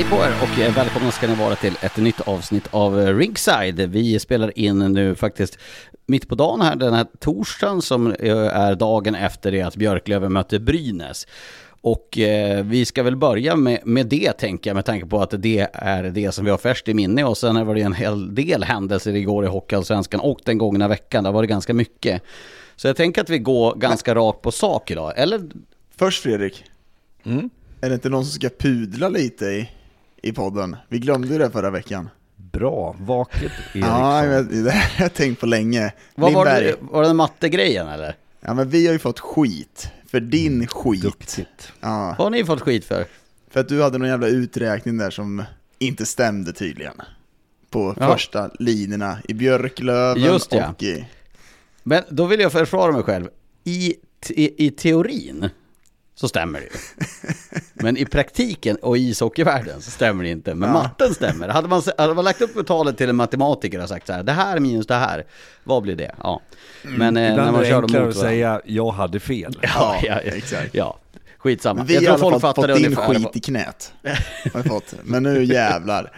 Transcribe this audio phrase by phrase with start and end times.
[0.00, 3.16] Hej på er och eh, välkomna ska ni vara till ett nytt avsnitt av eh,
[3.16, 3.80] Ringside.
[3.80, 5.58] Vi spelar in nu faktiskt
[6.06, 10.32] mitt på dagen här, den här torsdagen som eh, är dagen efter det att Björklöven
[10.32, 11.26] mötte Brynäs.
[11.80, 15.34] Och eh, vi ska väl börja med, med det tänker jag med tanke på att
[15.38, 18.34] det är det som vi har färskt i minne och sen var det en hel
[18.34, 21.24] del händelser igår i Hockeyallsvenskan och den gångna veckan.
[21.24, 22.22] Det var det ganska mycket.
[22.76, 25.40] Så jag tänker att vi går ganska rakt på sak idag, eller?
[25.96, 26.64] Först Fredrik,
[27.80, 29.68] är det inte någon som ska pudla lite i,
[30.22, 30.76] i podden?
[30.88, 32.08] Vi glömde det förra veckan.
[32.36, 33.42] Bra, vaket
[33.74, 33.80] Eriksson.
[33.90, 35.92] Ja, men det har jag tänkt på länge.
[36.14, 38.16] Vad var det, var det mattegrejen eller?
[38.40, 41.02] ja men vi har ju fått skit för din skit.
[41.02, 41.72] Duktigt.
[41.80, 43.04] Ja, Vad har ni fått skit för?
[43.50, 45.44] för att du hade någon jävla uträkning där som
[45.78, 46.94] inte stämde tydligen.
[47.70, 48.12] På Ja.
[48.12, 50.68] första linjerna i Björklöven Just ja.
[50.70, 51.04] och i...
[51.82, 53.28] Men då vill jag försvara mig själv.
[53.64, 55.48] I, te, i teorin
[56.20, 56.70] så stämmer det ju.
[57.74, 60.54] Men i praktiken och i ishockeyvärlden så stämmer det inte.
[60.54, 60.72] Men Ja.
[60.72, 61.48] matten stämmer.
[61.48, 64.32] Hade man, hade man lagt upp talet till en matematiker och sagt så här, det
[64.32, 65.24] här minus det här,
[65.64, 66.14] vad blir det?
[66.22, 66.40] Ja.
[66.82, 68.12] Men eh, när man det kör dem mot att varandra.
[68.20, 69.58] säga jag hade fel.
[69.62, 69.68] Ja,
[70.02, 70.74] ja, ja, exakt.
[70.74, 70.98] ja.
[71.38, 71.78] Skitsamma.
[71.78, 73.14] Men vi har i alla fall fått din ungefär.
[73.14, 73.92] skit i knät.
[74.54, 74.94] Har fått.
[75.04, 76.12] Men nu jävlar.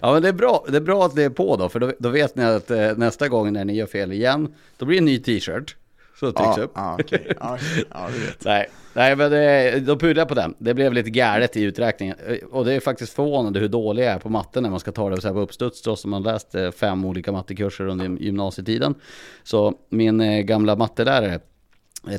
[0.00, 1.92] Ja men det är bra, det är bra att det är på då, för då,
[1.98, 5.00] då vet ni att eh, nästa gång när ni gör fel igen, då blir det
[5.00, 5.76] en ny t-shirt.
[6.20, 6.72] Så trycks Ja, upp.
[6.74, 7.32] ja, okej.
[7.40, 7.58] Ja,
[7.90, 8.32] ja, du.
[8.50, 10.54] Nej, nej men det, då pudrar jag på den.
[10.58, 12.16] Det blev lite galet i uträkningen.
[12.26, 14.92] Eh, Och det är faktiskt förvånande hur dålig jag är på matte när man ska
[14.92, 18.06] ta det så här på uppstuds trots att man läst eh, fem olika mattekurser under
[18.22, 18.94] gymnasietiden.
[19.42, 21.40] Så min eh, gamla mattelärare,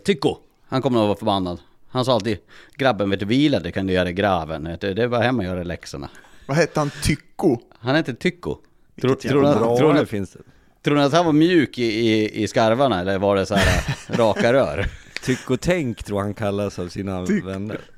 [0.04, 0.36] Tycho,
[0.68, 1.60] han kommer att vara förbannad.
[1.88, 2.38] Han sa alltid,
[2.76, 4.78] grabben vet du vila, det kan du göra i graven.
[4.82, 6.10] Du, Det var hemma och göra läxorna.
[6.48, 6.92] Vad hette han?
[7.04, 7.58] Tycko?
[7.80, 8.56] Han heter Tycho.
[9.02, 10.40] Tror, det ni- finns det.
[10.86, 13.96] Tror ni att han var mjuk i, i, i skarvarna eller var det så här
[14.18, 14.86] raka rör?
[15.24, 17.80] Tyck och tänk tror han kallas av sina vänner.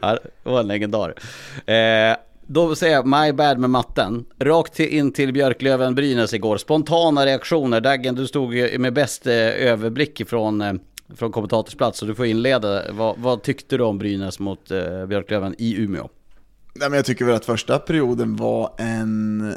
[0.00, 1.14] Ja, det var en legendar.
[1.66, 2.16] Eh,
[2.46, 4.24] då säger jag my bad med matten.
[4.38, 6.56] Rakt till, in till Björklöven Brynäs igår.
[6.56, 7.80] Spontana reaktioner.
[7.80, 10.72] Daggen, du stod med bäst eh, överblick från, eh,
[11.16, 11.98] från kommentatorsplats.
[11.98, 12.92] Så du får inleda.
[12.92, 16.08] Vad, vad tyckte du om Brynäs mot eh, Björklöven i Umeå?
[16.74, 19.54] Nej, men jag tycker väl att första perioden var en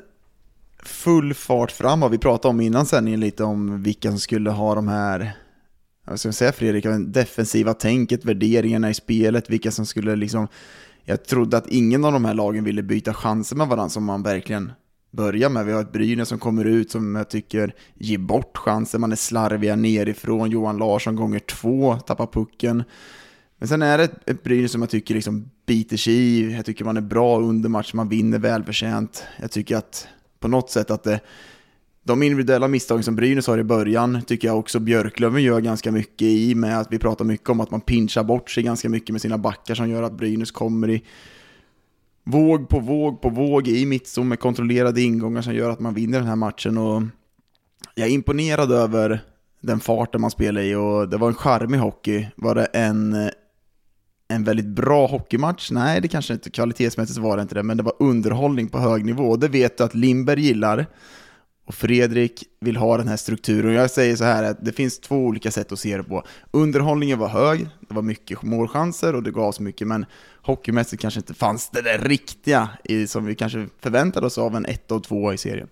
[0.87, 2.11] full fart fram framåt.
[2.11, 5.31] Vi pratade om innan sändningen lite om vilka som skulle ha de här,
[6.07, 10.47] vad ska jag säga Fredrik, defensiva tänket, värderingarna i spelet, vilka som skulle liksom,
[11.03, 14.23] jag trodde att ingen av de här lagen ville byta chanser med varandra som man
[14.23, 14.71] verkligen
[15.11, 15.65] börjar med.
[15.65, 19.15] Vi har ett Brynäs som kommer ut som jag tycker ger bort chanser, man är
[19.15, 22.83] slarviga nerifrån, Johan Larsson gånger två, tappar pucken.
[23.57, 26.53] Men sen är det ett Brynäs som jag tycker liksom biter sig i.
[26.53, 29.23] Jag tycker man är bra under match, man vinner välförtjänt.
[29.41, 30.07] Jag tycker att
[30.39, 31.19] på något sätt att det,
[32.03, 36.21] de individuella misstagen som Brynäs har i början tycker jag också Björklöven gör ganska mycket
[36.21, 39.21] i med att vi pratar mycket om att man pinchar bort sig ganska mycket med
[39.21, 41.03] sina backar som gör att Brynäs kommer i
[42.23, 46.19] våg på våg på våg i mittzon med kontrollerade ingångar som gör att man vinner
[46.19, 47.03] den här matchen och
[47.95, 49.21] jag är imponerad över
[49.61, 52.27] den farten man spelar i och det var en charmig hockey.
[52.35, 53.29] Var det en,
[54.35, 55.71] en väldigt bra hockeymatch?
[55.71, 59.05] Nej, det kanske inte, kvalitetsmässigt var det inte det, men det var underhållning på hög
[59.05, 59.35] nivå.
[59.35, 60.85] Det vet du att Lindberg gillar
[61.65, 63.69] Och Fredrik vill ha den här strukturen.
[63.69, 66.23] Och jag säger så här att det finns två olika sätt att se det på.
[66.51, 70.05] Underhållningen var hög, det var mycket målchanser och det gavs mycket, men
[70.41, 74.65] hockeymässigt kanske inte fanns det där riktiga i, som vi kanske förväntade oss av en
[74.65, 75.67] 1 och 2 i serien.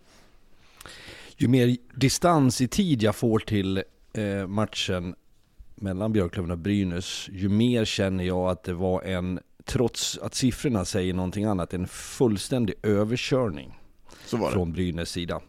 [1.37, 3.83] Ju mer distans i tid jag får till
[4.13, 5.15] eh, matchen
[5.83, 10.85] mellan Björklöven och Brynäs, ju mer känner jag att det var en, trots att siffrorna
[10.85, 13.79] säger någonting annat, en fullständig överkörning
[14.51, 15.41] från Brynäs sida.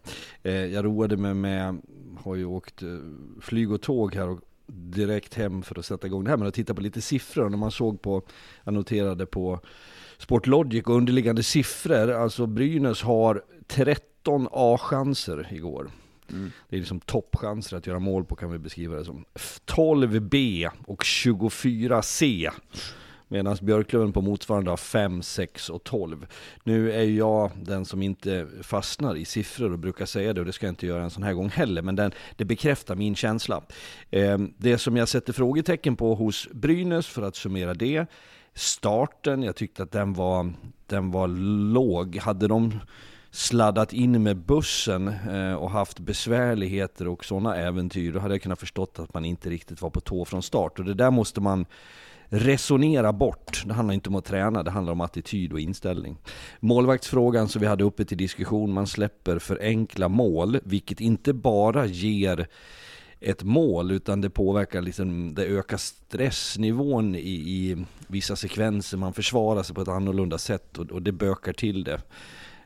[0.42, 1.80] Eh, jag roade mig med,
[2.18, 2.88] har ju åkt eh,
[3.40, 6.54] flyg och tåg här och direkt hem för att sätta igång det här, men att
[6.54, 7.48] titta på lite siffror.
[7.48, 8.22] När man såg på,
[8.64, 9.60] jag noterade på
[10.18, 15.90] Sportlogic och underliggande siffror, alltså Brynäs har 13 A-chanser igår.
[16.30, 16.52] Mm.
[16.68, 19.24] Det är liksom toppchanser att göra mål på kan vi beskriva det som.
[19.64, 22.50] 12 B och 24 C.
[23.28, 26.26] Medan Björklöven på motsvarande har 5, 6 och 12.
[26.64, 30.46] Nu är ju jag den som inte fastnar i siffror och brukar säga det och
[30.46, 31.82] det ska jag inte göra en sån här gång heller.
[31.82, 33.62] Men den, det bekräftar min känsla.
[34.10, 38.06] Ehm, det som jag sätter frågetecken på hos Brynäs för att summera det.
[38.54, 40.52] Starten, jag tyckte att den var,
[40.86, 41.28] den var
[41.72, 42.16] låg.
[42.16, 42.80] Hade de
[43.34, 48.60] sladdat in med bussen eh, och haft besvärligheter och sådana äventyr, då hade jag kunnat
[48.60, 50.78] förstått att man inte riktigt var på tå från start.
[50.78, 51.66] Och det där måste man
[52.28, 53.62] resonera bort.
[53.66, 56.16] Det handlar inte om att träna, det handlar om attityd och inställning.
[56.60, 61.86] Målvaktsfrågan som vi hade uppe till diskussion, man släpper för enkla mål, vilket inte bara
[61.86, 62.46] ger
[63.20, 69.62] ett mål utan det påverkar liksom, det ökar stressnivån i, i vissa sekvenser, man försvarar
[69.62, 72.00] sig på ett annorlunda sätt och, och det bökar till det.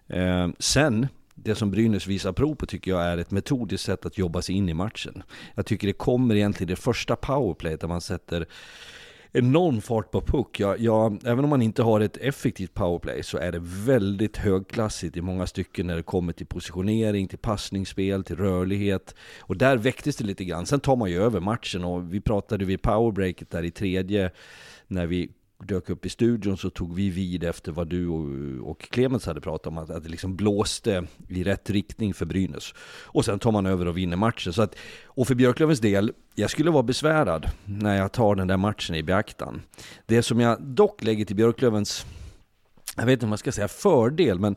[0.08, 4.18] Eh, sen, det som Brynäs visar prov på tycker jag är ett metodiskt sätt att
[4.18, 5.22] jobba sig in i matchen.
[5.54, 8.46] Jag tycker det kommer egentligen det första powerplayet där man sätter
[9.32, 10.60] enorm fart på puck.
[10.60, 15.16] Ja, ja, även om man inte har ett effektivt powerplay så är det väldigt högklassigt
[15.16, 19.14] i många stycken när det kommer till positionering, till passningsspel, till rörlighet.
[19.40, 20.66] Och där väcktes det lite grann.
[20.66, 24.30] Sen tar man ju över matchen och vi pratade vid powerbreaket där i tredje
[24.86, 25.30] när vi
[25.64, 29.40] dök upp i studion så tog vi vid efter vad du och, och Clemens hade
[29.40, 32.74] pratat om, att, att det liksom blåste i rätt riktning för Brynäs.
[33.04, 34.52] Och sen tar man över och vinner matchen.
[34.52, 34.74] Så att,
[35.04, 39.02] och för Björklövens del, jag skulle vara besvärad när jag tar den där matchen i
[39.02, 39.62] beaktan.
[40.06, 42.06] Det som jag dock lägger till Björklövens,
[42.96, 44.56] jag vet inte om man ska säga fördel, men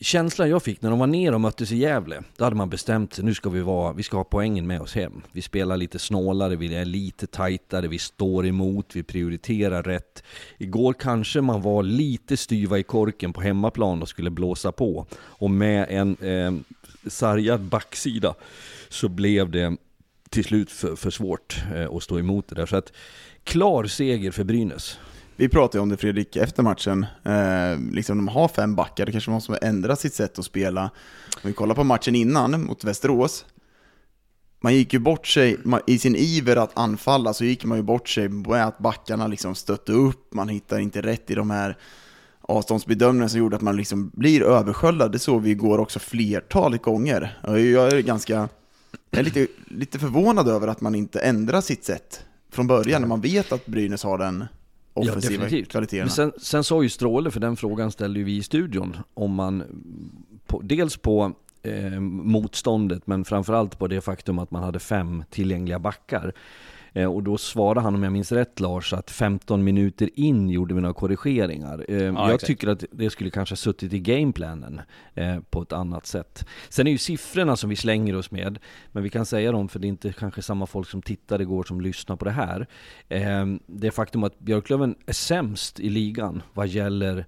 [0.00, 3.14] känslan jag fick när de var ner och möttes i Gävle, då hade man bestämt
[3.14, 5.22] sig, nu ska vi vara, vi ska ha poängen med oss hem.
[5.32, 10.22] Vi spelar lite snålare, vi är lite tajtare, vi står emot, vi prioriterar rätt.
[10.58, 15.06] Igår kanske man var lite styva i korken på hemmaplan och skulle blåsa på.
[15.16, 16.52] Och med en eh,
[17.10, 18.34] sargad backsida
[18.88, 19.76] så blev det
[20.30, 22.66] till slut för, för svårt eh, att stå emot det där.
[22.66, 22.92] Så att
[23.44, 24.98] klar seger för Brynäs.
[25.36, 29.30] Vi pratade om det Fredrik efter matchen, eh, liksom de har fem backar, det kanske
[29.30, 30.82] måste ändra sitt sätt att spela.
[31.42, 33.44] Om vi kollar på matchen innan mot Västerås,
[34.60, 38.08] man gick ju bort sig, i sin iver att anfalla så gick man ju bort
[38.08, 41.76] sig med att backarna liksom stötte upp, man hittar inte rätt i de här
[42.40, 45.12] avståndsbedömningarna som gjorde att man liksom blir översköljad.
[45.12, 47.38] Det såg vi igår också flertalet gånger.
[47.42, 48.48] Jag är ganska,
[49.10, 53.08] jag är lite, lite förvånad över att man inte ändrar sitt sätt från början när
[53.08, 54.44] man vet att Brynäs har den
[54.94, 56.10] offensiva ja, kvaliteterna.
[56.10, 59.62] sen, sen sa ju Stråle, för den frågan ställde ju vi i studion, om man
[60.46, 61.32] på, dels på
[61.62, 66.32] eh, motståndet men framförallt på det faktum att man hade fem tillgängliga backar.
[66.94, 70.74] Eh, och då svarade han, om jag minns rätt Lars, att 15 minuter in gjorde
[70.74, 71.84] vi några korrigeringar.
[71.88, 72.46] Eh, ja, jag exakt.
[72.46, 74.80] tycker att det skulle kanske suttit i gameplanen
[75.14, 76.46] eh, på ett annat sätt.
[76.68, 78.58] Sen är ju siffrorna som vi slänger oss med,
[78.92, 81.64] men vi kan säga dem för det är inte kanske samma folk som tittar igår
[81.64, 82.66] som lyssnar på det här.
[83.66, 87.26] Det faktum att Björklöven är sämst i ligan vad gäller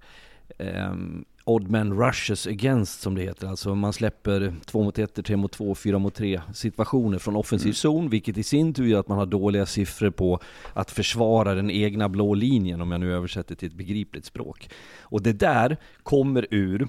[1.47, 3.47] odd man rushes against som det heter.
[3.47, 7.67] Alltså man släpper 2 mot 1, 3 mot 2, 4 mot 3 situationer från offensiv
[7.67, 7.73] mm.
[7.73, 10.39] zon, vilket i sin tur gör att man har dåliga siffror på
[10.73, 14.69] att försvara den egna blå linjen, om jag nu översätter till ett begripligt språk.
[15.01, 16.87] Och det där kommer ur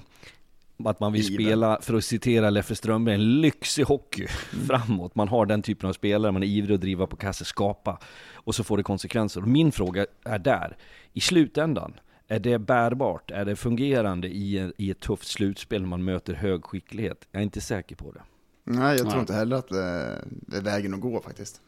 [0.85, 4.65] att man vill spela, för att citera Leffe Strömberg, en lyxig hockey mm.
[4.65, 5.15] framåt.
[5.15, 7.99] Man har den typen av spelare, man är ivrig att driva på kasse, skapa.
[8.33, 9.41] Och så får det konsekvenser.
[9.41, 10.77] Och min fråga är där,
[11.13, 11.93] i slutändan,
[12.29, 13.31] är det bärbart?
[13.31, 17.27] Är det fungerande i, i ett tufft slutspel när man möter hög skicklighet?
[17.31, 18.21] Jag är inte säker på det.
[18.63, 21.61] Nej, jag tror inte heller att det är vägen att gå faktiskt.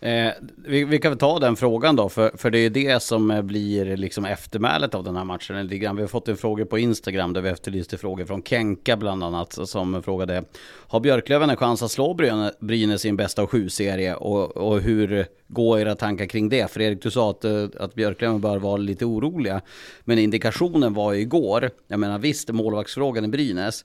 [0.00, 3.30] Eh, vi, vi, kan väl ta den frågan då, för, för det är det som
[3.30, 5.68] eh, blir liksom eftermälet av den här matchen.
[5.68, 9.68] Vi har fått en fråga på Instagram där vi efterlyste frågor från Kenka bland annat
[9.68, 10.44] som frågade
[10.88, 12.14] Har Björklöven en chans att slå
[12.60, 16.70] Brynäs i en bästa av sju-serie och, och hur går era tankar kring det?
[16.70, 19.60] Fredrik, du sa att, eh, att Björklöven bör vara lite oroliga,
[20.04, 23.84] men indikationen var ju igår, jag menar visst målvaktsfrågan i Brynäs,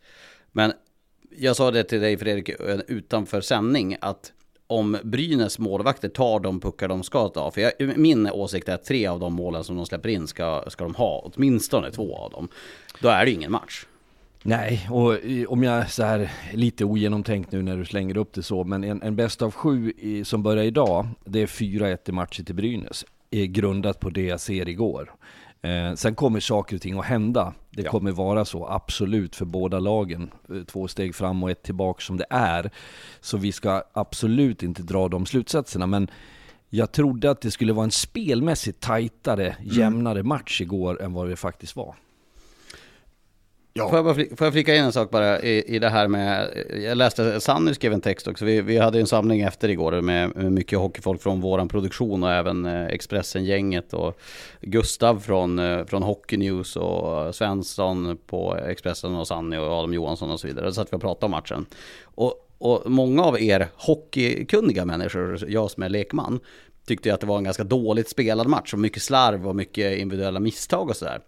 [0.51, 0.73] men
[1.37, 4.31] jag sa det till dig Fredrik eh, utanför sändning att
[4.67, 7.51] om Brynäs målvakter tar de puckar de ska ta.
[7.51, 10.63] För jag, min åsikt är att tre av de målen som de släpper in ska,
[10.67, 11.31] ska de ha.
[11.35, 12.47] Åtminstone två av dem.
[12.99, 13.85] Då är det ju ingen match.
[14.45, 15.17] Nej, och
[15.47, 19.01] om jag så här lite ogenomtänkt nu när du slänger upp det så, men en,
[19.01, 23.05] en bäst av sju i, som börjar idag, det är 4-1 i matcher till Brynäs.
[23.31, 25.13] Är grundat på det jag ser igår.
[25.63, 27.53] Eh, sen kommer saker och ting att hända.
[27.69, 27.91] Det ja.
[27.91, 30.31] kommer vara så, absolut, för båda lagen.
[30.49, 32.71] Eh, två steg fram och ett tillbaka som det är.
[33.21, 35.87] Så vi ska absolut inte dra de slutsatserna.
[35.87, 36.07] Men
[36.69, 39.73] jag trodde att det skulle vara en spelmässigt tajtare, mm.
[39.73, 41.95] jämnare match igår än vad det faktiskt var.
[43.75, 43.89] Ja.
[43.89, 46.49] Får, jag bara, får jag flika in en sak bara i, i det här med,
[46.83, 50.35] jag läste, Sanny skrev en text också, vi, vi hade en samling efter igår med,
[50.35, 54.19] med mycket hockeyfolk från våran produktion och även eh, Expressen-gänget och
[54.61, 60.31] Gustav från, eh, från Hockey News och Svensson på Expressen och Sanny och Adam Johansson
[60.31, 60.73] och så vidare.
[60.73, 61.65] Så att vi och pratade om matchen.
[62.03, 66.39] Och, och många av er hockeykunniga människor, jag som är lekman,
[66.87, 70.39] tyckte att det var en ganska dåligt spelad match och mycket slarv och mycket individuella
[70.39, 71.19] misstag och sådär.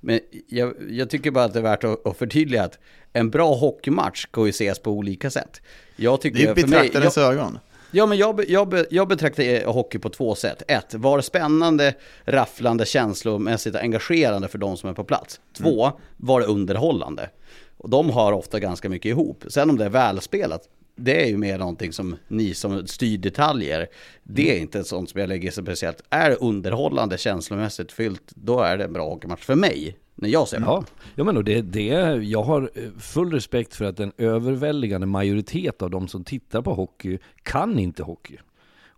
[0.00, 2.78] Men jag, jag, tycker bara att det är värt att, att förtydliga att
[3.12, 5.60] en bra hockeymatch kan ju ses på olika sätt.
[5.96, 7.58] Jag tycker, det är betraktarens ögon.
[7.90, 10.62] Ja, men jag, jag, jag betraktar hockey på två sätt.
[10.68, 15.40] Ett, var spännande, rafflande, känslomässigt engagerande för de som är på plats.
[15.56, 15.96] Två, mm.
[16.16, 17.30] var det underhållande.
[17.78, 19.44] Och de har ofta ganska mycket ihop.
[19.48, 20.62] Sen om det är välspelat,
[20.96, 23.86] det är ju mer någonting som ni som styr detaljer.
[24.22, 24.62] Det är mm.
[24.62, 26.02] inte sånt som jag lägger speciellt.
[26.10, 29.96] Är underhållande känslomässigt fyllt, då är det en bra hockeymatch för mig.
[30.14, 30.84] När jag ser ja.
[31.14, 31.84] ja, men det, det,
[32.24, 36.74] jag har eh, full respekt för att en överväldigande majoritet av de som tittar på
[36.74, 38.38] hockey kan inte hockey.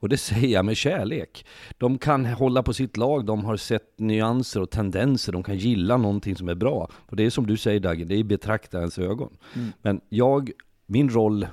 [0.00, 1.46] Och det säger jag med kärlek.
[1.78, 5.96] De kan hålla på sitt lag, de har sett nyanser och tendenser, de kan gilla
[5.96, 6.90] någonting som är bra.
[6.92, 9.36] Och det är som du säger Dagge, det är betraktarens ögon.
[9.54, 9.72] Mm.
[9.82, 10.50] Men jag,
[10.86, 11.46] min roll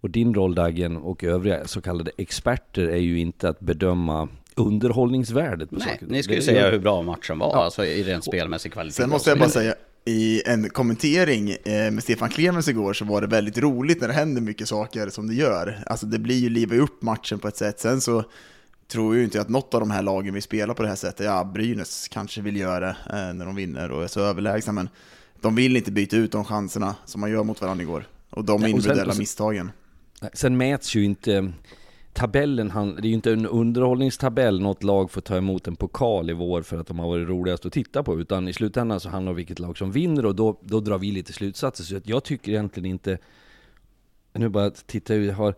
[0.00, 5.70] och din roll Dagen och övriga så kallade experter är ju inte att bedöma underhållningsvärdet
[5.70, 6.06] på Nej, saker.
[6.06, 7.64] ni skulle det, säga hur bra matchen var, ja.
[7.64, 8.94] alltså i rent spelmässig kvalitet.
[8.94, 13.20] Sen måste jag bara säga, i en kommentering eh, med Stefan Clemens igår så var
[13.20, 15.78] det väldigt roligt när det händer mycket saker som det gör.
[15.86, 17.80] Alltså det blir ju liva upp matchen på ett sätt.
[17.80, 18.24] Sen så
[18.92, 21.26] tror jag inte att något av de här lagen vill spela på det här sättet.
[21.26, 24.88] Ja, Brynäs kanske vill göra det eh, när de vinner och är så överlägsna, men
[25.40, 28.04] de vill inte byta ut de chanserna som man gör mot varandra igår.
[28.30, 29.70] Och de individuella misstagen.
[30.32, 31.52] Sen mäts ju inte
[32.12, 36.32] tabellen, det är ju inte en underhållningstabell något lag får ta emot en pokal i
[36.32, 39.30] vår för att de har varit roligast att titta på, utan i slutändan så handlar
[39.30, 41.84] det om vilket lag som vinner och då, då drar vi lite slutsatser.
[41.84, 43.18] Så jag tycker egentligen inte,
[44.32, 45.54] nu bara tittar jag har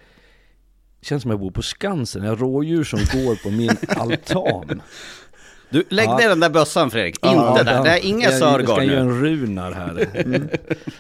[1.04, 4.82] Känns som jag bor på Skansen, jag har rådjur som går på min altan.
[5.72, 6.18] Du, lägg ja.
[6.18, 7.84] ner den där bössan Fredrik, ja, inte där.
[7.84, 8.72] Det är inga Sörgård nu.
[8.72, 10.08] Jag ska göra en runar här.
[10.22, 10.48] Mm.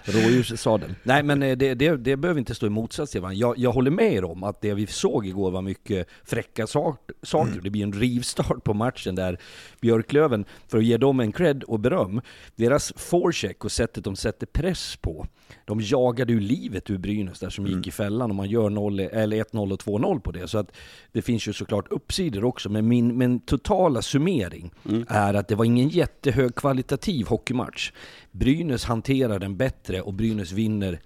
[0.04, 0.94] Rådjurssadel.
[1.02, 3.38] Nej men eh, det, det, det behöver inte stå i motsats till varandra.
[3.38, 7.14] Jag, jag håller med er om att det vi såg igår var mycket fräcka saker.
[7.34, 7.60] Mm.
[7.62, 9.38] Det blir en rivstart på matchen där
[9.80, 12.20] Björklöven, för att ge dem en cred och beröm,
[12.56, 15.26] deras forecheck och sättet de sätter press på
[15.64, 17.78] de jagade ju livet ur Brynäs där som mm.
[17.78, 20.48] gick i fällan och man gör 0, eller 1-0 och 2-0 på det.
[20.48, 20.72] Så att
[21.12, 25.04] det finns ju såklart uppsidor också, men min, min totala summering mm.
[25.08, 27.92] är att det var ingen jättehög kvalitativ hockeymatch.
[28.30, 31.00] Brynäs hanterar den bättre och Brynäs vinner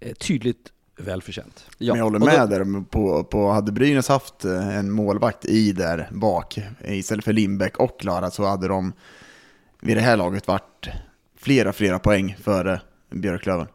[0.00, 1.66] eh, tydligt välförtjänt.
[1.78, 1.92] Ja.
[1.92, 5.72] Men jag håller med då, där, på, på, hade Brynäs haft eh, en målvakt i
[5.72, 8.92] där bak, istället för Lindbäck och Klara, så hade de
[9.80, 10.88] vid det här laget varit
[11.36, 13.66] flera, flera poäng före Björklöven.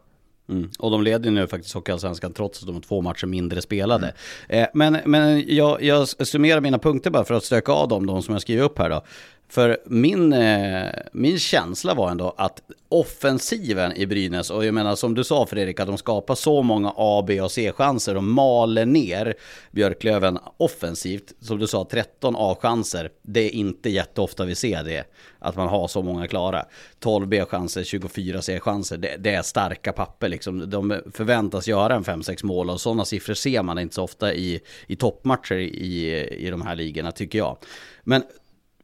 [0.48, 0.70] Mm.
[0.78, 4.14] Och de leder nu faktiskt Hockeyallsvenskan trots att de har två matcher mindre spelade.
[4.48, 4.62] Mm.
[4.62, 8.22] Eh, men men jag, jag summerar mina punkter bara för att stöka av dem, de
[8.22, 9.02] som jag skriver upp här då.
[9.48, 15.14] För min, eh, min känsla var ändå att offensiven i Brynäs, och jag menar som
[15.14, 19.34] du sa Fredrik, att de skapar så många A, B och C-chanser och maler ner
[19.70, 21.32] Björklöven offensivt.
[21.40, 23.10] Som du sa, 13 A-chanser.
[23.22, 25.04] Det är inte jätteofta vi ser det,
[25.38, 26.66] att man har så många klara.
[27.00, 30.70] 12 B-chanser, 24 C-chanser, det, det, är starka papper liksom.
[30.70, 34.60] De förväntas göra en 5-6 mål och sådana siffror ser man inte så ofta i,
[34.86, 37.56] i toppmatcher i, i de här ligorna tycker jag.
[38.02, 38.22] Men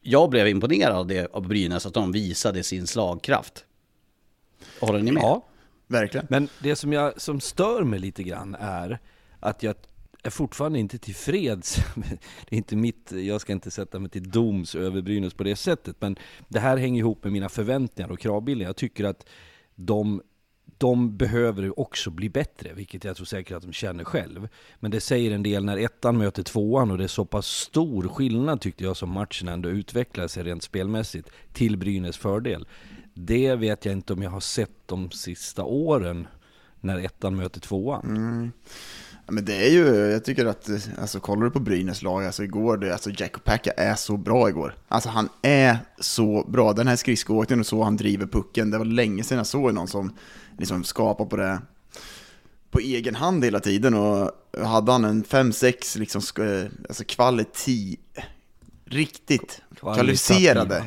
[0.01, 3.65] jag blev imponerad av det av Brynäs, att de visade sin slagkraft.
[4.79, 5.23] Håller ni med?
[5.23, 5.45] Ja,
[5.87, 6.27] verkligen.
[6.29, 8.99] Men det som, jag, som stör mig lite grann är
[9.39, 9.75] att jag
[10.23, 11.75] är fortfarande inte tillfreds.
[12.49, 15.55] Det är inte mitt, jag ska inte sätta mig till doms över Brynäs på det
[15.55, 16.15] sättet, men
[16.47, 18.65] det här hänger ihop med mina förväntningar och kravbilder.
[18.65, 19.25] Jag tycker att
[19.75, 20.21] de
[20.81, 24.47] de behöver också bli bättre, vilket jag tror säkert att de känner själv.
[24.79, 28.07] Men det säger en del när ettan möter tvåan och det är så pass stor
[28.07, 32.67] skillnad tyckte jag som matchen ändå utvecklar sig rent spelmässigt till Brynäs fördel.
[33.13, 36.27] Det vet jag inte om jag har sett de sista åren
[36.79, 38.05] när ettan möter tvåan.
[38.05, 38.51] Mm.
[39.27, 40.69] Men det är ju, jag tycker att,
[40.99, 44.49] alltså kollar du på Brynäs lag, alltså igår, det, alltså Jack Packa är så bra
[44.49, 44.75] igår.
[44.87, 48.85] Alltså han är så bra, den här skridskoåkningen och så han driver pucken, det var
[48.85, 50.13] länge sedan jag såg någon som
[50.61, 51.61] liksom skapar på det
[52.71, 54.31] på egen hand hela tiden och
[54.63, 56.21] hade han en 5-6 liksom,
[56.89, 57.97] alltså kvalitet,
[58.85, 60.83] riktigt kvalificerade,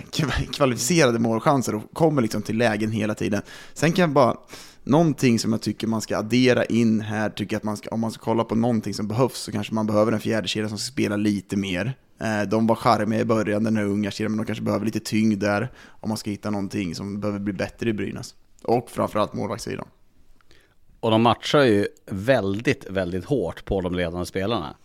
[0.52, 3.43] kvalificerade målchanser och kommer liksom till lägen hela tiden.
[3.73, 4.37] Sen kan jag bara,
[4.85, 8.11] någonting som jag tycker man ska addera in här, tycker att man ska, om man
[8.11, 10.93] ska kolla på någonting som behövs så kanske man behöver en fjärde kedja som ska
[10.93, 11.95] spela lite mer.
[12.21, 15.00] Eh, de var charmiga i början, den här unga kedjan, men de kanske behöver lite
[15.00, 18.35] tyngd där om man ska hitta någonting som behöver bli bättre i Brynäs.
[18.64, 19.88] Och framförallt målvaktssidan.
[21.00, 24.76] Och de matchar ju väldigt, väldigt hårt på de ledande spelarna.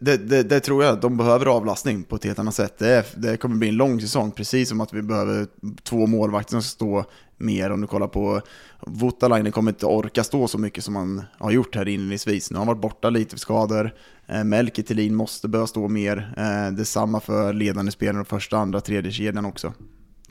[0.00, 2.78] Det, det, det, tror jag, de behöver avlastning på ett helt annat sätt.
[2.78, 5.46] Det, det, kommer bli en lång säsong, precis som att vi behöver
[5.82, 7.04] två målvakter som står
[7.36, 7.70] mer.
[7.70, 8.40] Om du kollar på
[8.80, 12.50] Voutalainen kommer inte orka stå så mycket som han har gjort här inledningsvis.
[12.50, 13.94] Nu har han varit borta lite för skador.
[14.26, 16.34] Eh, Melke Thelin måste börja stå mer.
[16.36, 19.72] Eh, detsamma för ledande spelare, första, andra, tredje kedjan också.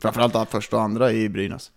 [0.02, 1.70] Framförallt första och andra i Brynäs.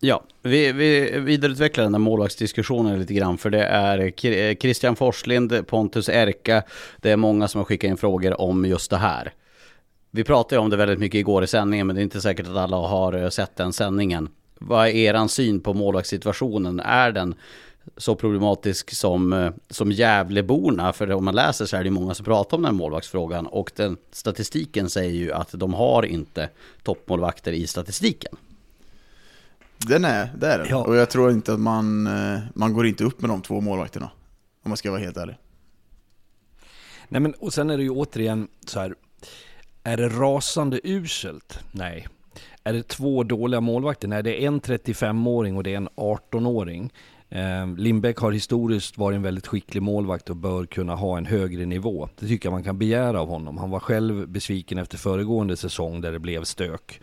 [0.00, 5.66] Ja, vi, vi vidareutvecklar den här målvaktsdiskussionen lite grann för det är eh, Christian Forslind,
[5.66, 6.62] Pontus Erka,
[6.96, 9.32] det är många som har skickat in frågor om just det här.
[10.10, 12.56] Vi pratade om det väldigt mycket igår i sändningen men det är inte säkert att
[12.56, 14.28] alla har eh, sett den sändningen.
[14.58, 16.80] Vad är eran syn på målvaktssituationen?
[16.80, 17.34] Är den
[17.96, 20.92] så problematisk som, eh, som Gävleborna?
[20.92, 23.96] För om man läser så är det många som pratar om den målvaktsfrågan och den
[24.10, 26.48] statistiken säger ju att de har inte
[26.82, 28.36] toppmålvakter i statistiken.
[29.86, 30.66] Den är, det är den.
[30.70, 30.84] Ja.
[30.84, 34.10] Och jag tror inte att man, eh, man går inte upp med de två målvakterna.
[34.62, 35.36] Om man ska vara helt ärlig.
[37.08, 38.94] Nej men och sen är det ju återigen så här.
[39.82, 41.58] Är det rasande uselt?
[41.72, 42.08] Nej.
[42.64, 44.08] Är det två dåliga målvakter?
[44.08, 46.92] Nej, det är en 35-åring och det är en 18-åring.
[47.30, 51.66] Eh, Lindbäck har historiskt varit en väldigt skicklig målvakt och bör kunna ha en högre
[51.66, 52.08] nivå.
[52.18, 53.58] Det tycker jag man kan begära av honom.
[53.58, 57.00] Han var själv besviken efter föregående säsong där det blev stök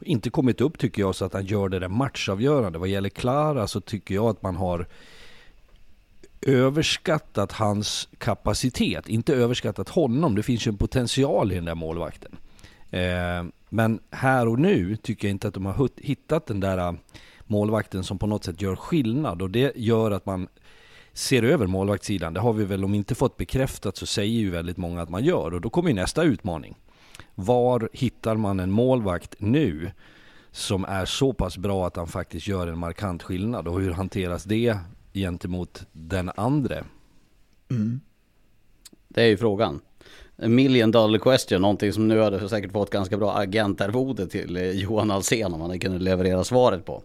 [0.00, 2.78] inte kommit upp tycker jag så att han gör det där matchavgörande.
[2.78, 4.86] Vad gäller Klara så tycker jag att man har
[6.42, 10.34] överskattat hans kapacitet, inte överskattat honom.
[10.34, 12.36] Det finns ju en potential i den där målvakten.
[12.90, 16.96] Eh, men här och nu tycker jag inte att de har hittat den där
[17.50, 20.48] målvakten som på något sätt gör skillnad och det gör att man
[21.12, 22.34] ser över målvaktssidan.
[22.34, 25.24] Det har vi väl om inte fått bekräftat så säger ju väldigt många att man
[25.24, 26.76] gör och då kommer ju nästa utmaning.
[27.34, 29.90] Var hittar man en målvakt nu
[30.50, 34.44] som är så pass bra att han faktiskt gör en markant skillnad och hur hanteras
[34.44, 34.76] det
[35.12, 36.84] gentemot den andre?
[37.70, 38.00] Mm.
[39.08, 39.80] Det är ju frågan.
[40.36, 45.10] Million dollar question, någonting som nu hade säkert fått ganska bra agentarvode till eh, Johan
[45.10, 47.02] Alsen om han kunnat leverera svaret på.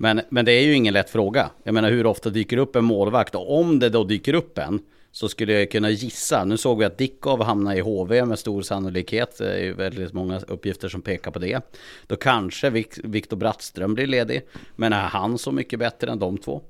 [0.00, 1.50] Men, men det är ju ingen lätt fråga.
[1.62, 4.80] Jag menar hur ofta dyker upp en målvakt och om det då dyker upp en
[5.12, 6.44] så skulle jag kunna gissa.
[6.44, 9.38] Nu såg vi att Dickov hamnar i HV med stor sannolikhet.
[9.38, 11.60] Det är ju väldigt många uppgifter som pekar på det.
[12.06, 12.70] Då kanske
[13.04, 14.42] Viktor Brattström blir ledig.
[14.76, 16.62] Men är han så mycket bättre än de två?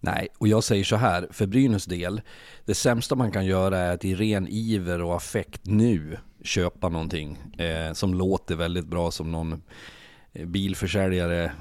[0.00, 2.20] Nej, och jag säger så här, för Brynäs del,
[2.64, 7.38] det sämsta man kan göra är att i ren iver och affekt nu köpa någonting
[7.58, 9.62] eh, som låter väldigt bra som någon
[10.32, 11.52] bilförsäljare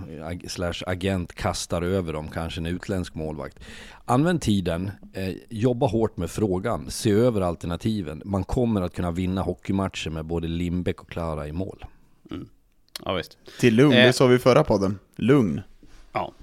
[0.47, 3.59] slash agent kastar över dem, kanske en utländsk målvakt.
[4.05, 8.21] Använd tiden, eh, jobba hårt med frågan, se över alternativen.
[8.25, 11.85] Man kommer att kunna vinna hockeymatcher med både Lindbäck och Klara i mål.
[12.31, 12.49] Mm.
[13.05, 13.37] Ja, visst.
[13.59, 14.05] Till lugn, eh.
[14.05, 14.99] det sa vi i förra podden.
[15.15, 15.61] Lugn.
[16.13, 16.33] Ja.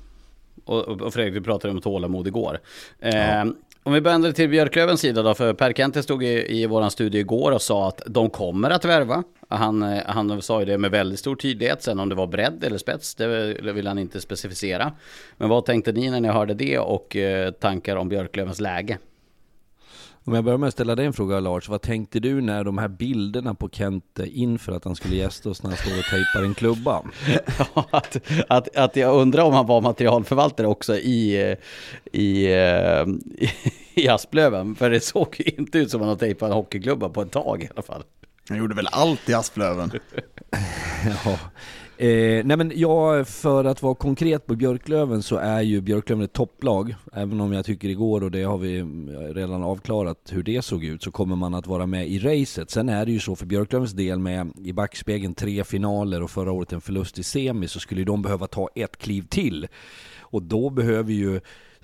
[0.64, 2.60] Och, och Fredrik, du pratade om tålamod igår.
[3.00, 3.46] Eh, ja.
[3.88, 7.20] Om vi vänder till Björklövens sida då, för Per Kente stod i, i våran studio
[7.20, 9.22] igår och sa att de kommer att värva.
[9.48, 12.64] Han, eh, han sa ju det med väldigt stor tydlighet, sen om det var bredd
[12.64, 14.92] eller spets, det vill han inte specificera.
[15.36, 18.98] Men vad tänkte ni när ni hörde det och eh, tankar om Björklövens läge?
[20.28, 22.78] Om jag börjar med att ställa dig en fråga Lars, vad tänkte du när de
[22.78, 26.42] här bilderna på Kent inför att han skulle gästa oss när han står och tejpar
[26.42, 27.02] en klubba?
[27.74, 28.16] ja, att,
[28.48, 31.56] att, att jag undrar om han var materialförvaltare också i,
[32.12, 33.48] i, i,
[33.94, 37.08] i Asplöven, för det såg ju inte ut som att han har tejpat en hockeyklubba
[37.08, 38.02] på ett tag i alla fall.
[38.48, 39.90] Han gjorde väl allt i Asplöven?
[41.24, 41.38] ja.
[42.00, 46.32] Eh, nej men ja, för att vara konkret på Björklöven så är ju Björklöven ett
[46.32, 46.94] topplag.
[47.12, 48.84] Även om jag tycker igår, och det har vi eh,
[49.34, 52.70] redan avklarat hur det såg ut, så kommer man att vara med i racet.
[52.70, 56.52] Sen är det ju så för Björklövens del med i backspegeln tre finaler och förra
[56.52, 59.66] året en förlust i semi så skulle de behöva ta ett kliv till.
[60.20, 61.40] Och då behöver ju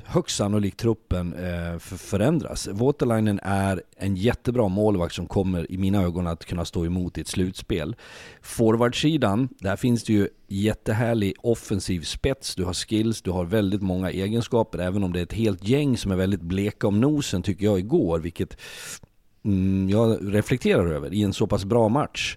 [0.07, 2.69] högst sannolikt truppen eh, förändras.
[2.69, 7.21] Waterlinen är en jättebra målvakt som kommer i mina ögon att kunna stå emot i
[7.21, 7.97] ett slutspel.
[8.43, 14.11] Forwardsidan, där finns det ju jättehärlig offensiv spets, du har skills, du har väldigt många
[14.11, 17.65] egenskaper, även om det är ett helt gäng som är väldigt bleka om nosen tycker
[17.65, 18.57] jag igår, vilket
[19.45, 22.37] mm, jag reflekterar över i en så pass bra match.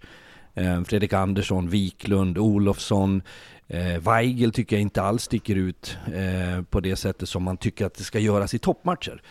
[0.58, 3.22] Eh, Fredrik Andersson, Wiklund, Olofsson,
[3.68, 7.86] eh, Weigel tycker jag inte alls sticker ut eh, på det sättet som man tycker
[7.86, 9.22] att det ska göras i toppmatcher.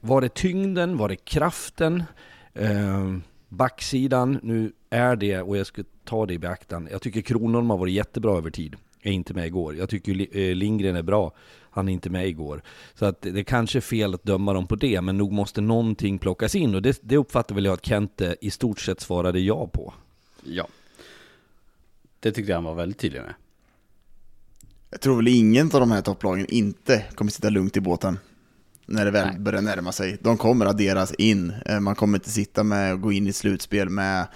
[0.00, 0.96] Var det tyngden?
[0.96, 2.04] Var det kraften?
[3.48, 7.78] Backsidan, nu är det, och jag ska ta det i beaktan, jag tycker Kronholm har
[7.78, 8.76] varit jättebra över tid.
[9.02, 9.76] Är inte med igår.
[9.76, 10.14] Jag tycker
[10.54, 11.32] Lindgren är bra.
[11.70, 12.62] Han är inte med igår.
[12.94, 15.60] Så att det är kanske är fel att döma dem på det, men nog måste
[15.60, 16.74] någonting plockas in.
[16.74, 19.94] Och det, det uppfattar väl jag att Kente i stort sett svarade ja på.
[20.44, 20.68] Ja.
[22.20, 23.34] Det tyckte jag han var väldigt tydlig med.
[24.90, 28.18] Jag tror väl ingen av de här topplagen inte kommer sitta lugnt i båten
[28.86, 29.38] när det väl Nej.
[29.38, 30.18] börjar närma sig.
[30.20, 31.52] De kommer adderas in.
[31.66, 34.26] Eh, man kommer inte sitta med och gå in i slutspel med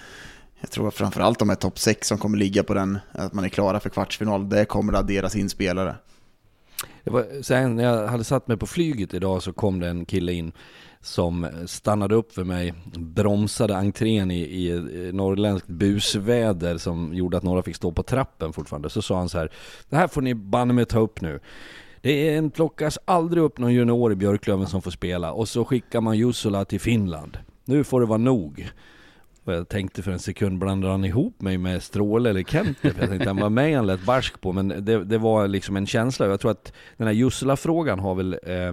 [0.60, 3.48] jag tror framförallt de här topp 6 som kommer ligga på den, att man är
[3.48, 5.96] klara för kvartsfinal, det kommer att adderas in spelare.
[7.04, 10.04] Det var, sen när jag hade satt mig på flyget idag så kom det en
[10.04, 10.52] kille in
[11.06, 17.62] som stannade upp för mig, bromsade entrén i, i norrländskt busväder som gjorde att några
[17.62, 18.90] fick stå på trappen fortfarande.
[18.90, 19.52] Så sa han så här,
[19.88, 21.40] det här får ni banne mig ta upp nu.
[22.00, 25.64] Det är en, plockas aldrig upp någon junior i Björklöven som får spela och så
[25.64, 27.38] skickar man Jussola till Finland.
[27.64, 28.70] Nu får det vara nog.
[29.44, 32.90] Och jag tänkte för en sekund, blandade han ihop mig med Stråle eller Kente?
[32.90, 35.76] För jag tänkte han var med han lät barsk på, men det, det var liksom
[35.76, 36.26] en känsla.
[36.26, 38.72] Jag tror att den här Jussula-frågan har väl eh,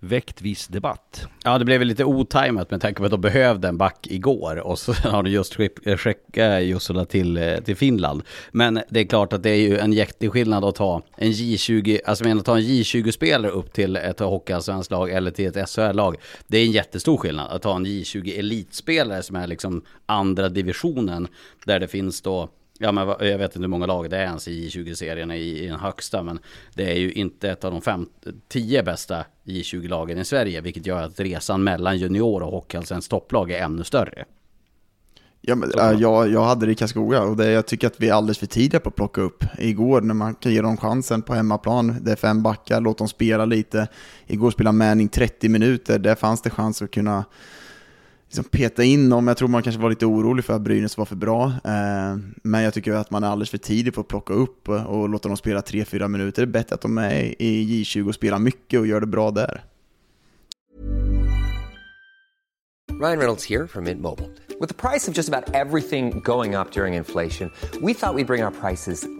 [0.00, 1.26] väckt viss debatt.
[1.44, 4.56] Ja, det blev väl lite otajmat med tanke på att de behövde en back igår
[4.56, 8.22] och så har de just eh, skickat Jussola till, eh, till Finland.
[8.52, 12.24] Men det är klart att det är ju en jätteskillnad att ta en J20, alltså
[12.24, 16.16] menar att ta en J20-spelare upp till ett hockeyallsvenskt lag eller till ett SHL-lag.
[16.46, 21.28] Det är en jättestor skillnad att ta en J20 elitspelare som är liksom andra divisionen
[21.64, 22.48] där det finns då
[22.82, 25.66] Ja men jag vet inte hur många lag det är ens i J20-serien i, i
[25.66, 26.38] den högsta men
[26.74, 28.08] det är ju inte ett av de fem,
[28.48, 33.64] tio bästa J20-lagen i Sverige vilket gör att resan mellan junior och hockeyallsvenskans topplag är
[33.64, 34.24] ännu större.
[35.40, 38.08] Ja, men, äh, jag, jag hade det i Karlskoga och det, jag tycker att vi
[38.08, 39.44] är alldeles för tidiga på att plocka upp.
[39.58, 43.08] Igår när man kan ge dem chansen på hemmaplan, det är fem backar, låt dem
[43.08, 43.88] spela lite.
[44.26, 47.24] Igår spelade Manning 30 minuter, där fanns det chans att kunna
[48.30, 49.28] liksom peta in dem.
[49.28, 51.44] Jag tror man kanske var lite orolig för att Brynäs var för bra.
[51.46, 55.08] Eh, men jag tycker att man är alldeles för tidig på att plocka upp och
[55.08, 56.42] låta dem spela 3-4 minuter.
[56.42, 59.30] Det är bättre att de är i J20 och spelar mycket och gör det bra
[59.30, 59.64] där.
[63.00, 64.28] Ryan Reynolds här från Mint Mobile.
[64.60, 68.24] Med priset på nästan allt som går upp under inflationen, trodde vi att vi skulle
[68.24, 69.19] bring våra priser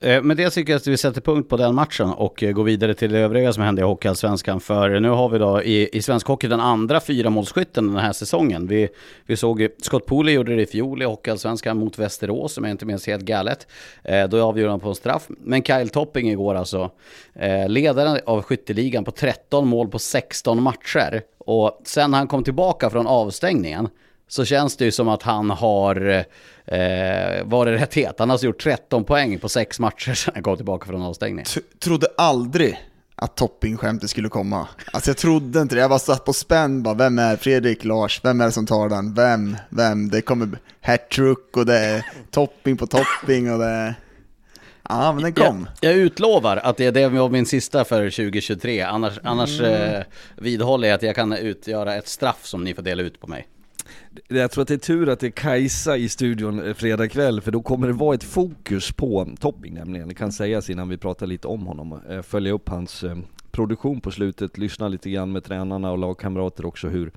[0.00, 2.64] Eh, med det tycker jag att vi sätter punkt på den matchen och eh, går
[2.64, 4.60] vidare till det övriga som hände i Hockeyallsvenskan.
[4.60, 8.66] För nu har vi då i, i svensk hockey den andra fyramålsskytten den här säsongen.
[8.66, 8.88] Vi,
[9.26, 12.86] vi såg Scott Pooley gjorde det i fjol i Hockeyallsvenskan mot Västerås, som jag inte
[12.86, 13.66] minns helt galet.
[14.04, 15.26] Eh, då avgjorde han på en straff.
[15.28, 16.90] Men Kyle Topping igår alltså,
[17.34, 21.22] eh, ledaren av skytteligan på 13 mål på 16 matcher.
[21.38, 23.88] Och sen han kom tillbaka från avstängningen
[24.28, 26.24] så känns det ju som att han har
[26.64, 28.14] eh, varit rätt het.
[28.18, 31.44] Han har alltså gjort 13 poäng på sex matcher sedan han kom tillbaka från avstängning.
[31.44, 32.78] T trodde aldrig
[33.14, 34.68] att toppingskämtet skulle komma.
[34.92, 38.20] Alltså jag trodde inte det, jag var satt på spänn bara, vem är Fredrik, Lars,
[38.24, 42.76] vem är det som tar den, vem, vem, det kommer hattrick och det är topping
[42.76, 43.94] på topping och det är...
[44.88, 45.68] Ja, men den kom.
[45.80, 49.94] Jag, jag, utlovar att det, det var min sista för 2023, annars, annars mm.
[49.94, 50.02] eh,
[50.36, 53.46] vidhåller jag att jag kan utgöra ett straff som ni får dela ut på mig.
[54.28, 57.40] Jag tror att det är tur att det är Kajsa i studion eh, fredag kväll
[57.40, 60.08] för då kommer det vara ett fokus på Topping nämligen.
[60.08, 62.00] Det kan sägas innan vi pratar lite om honom.
[62.10, 63.16] Eh, följa upp hans eh,
[63.50, 67.10] produktion på slutet, lyssna lite grann med tränarna och lagkamrater också hur,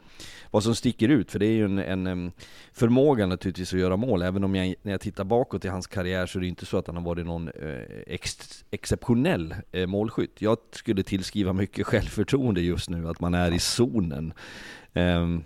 [0.52, 1.32] vad som sticker ut.
[1.32, 2.32] För det är ju en, en
[2.74, 4.22] förmåga naturligtvis att göra mål.
[4.22, 6.78] Även om jag, när jag tittar bakåt i hans karriär så är det inte så
[6.78, 7.50] att han har varit någon
[8.08, 8.38] ex,
[8.72, 9.56] exceptionell
[9.88, 10.42] målskytt.
[10.42, 14.34] Jag skulle tillskriva mycket självförtroende just nu, att man är i zonen.
[14.94, 15.44] Um,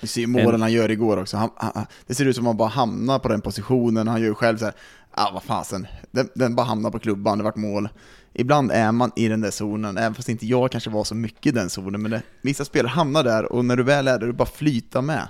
[0.00, 1.36] du ser ju målen han gör igår också.
[1.36, 4.08] Han, han, det ser ut som att han bara hamnar på den positionen.
[4.08, 4.74] Han gör ju själv så här,
[5.16, 7.88] ja vad fasen, den, den bara hamnar på klubban, det vart mål.
[8.32, 11.46] Ibland är man i den där zonen, även fast inte jag kanske var så mycket
[11.46, 14.26] i den zonen, men det, vissa spelare hamnar där och när du väl är där,
[14.26, 15.28] du bara flyta med.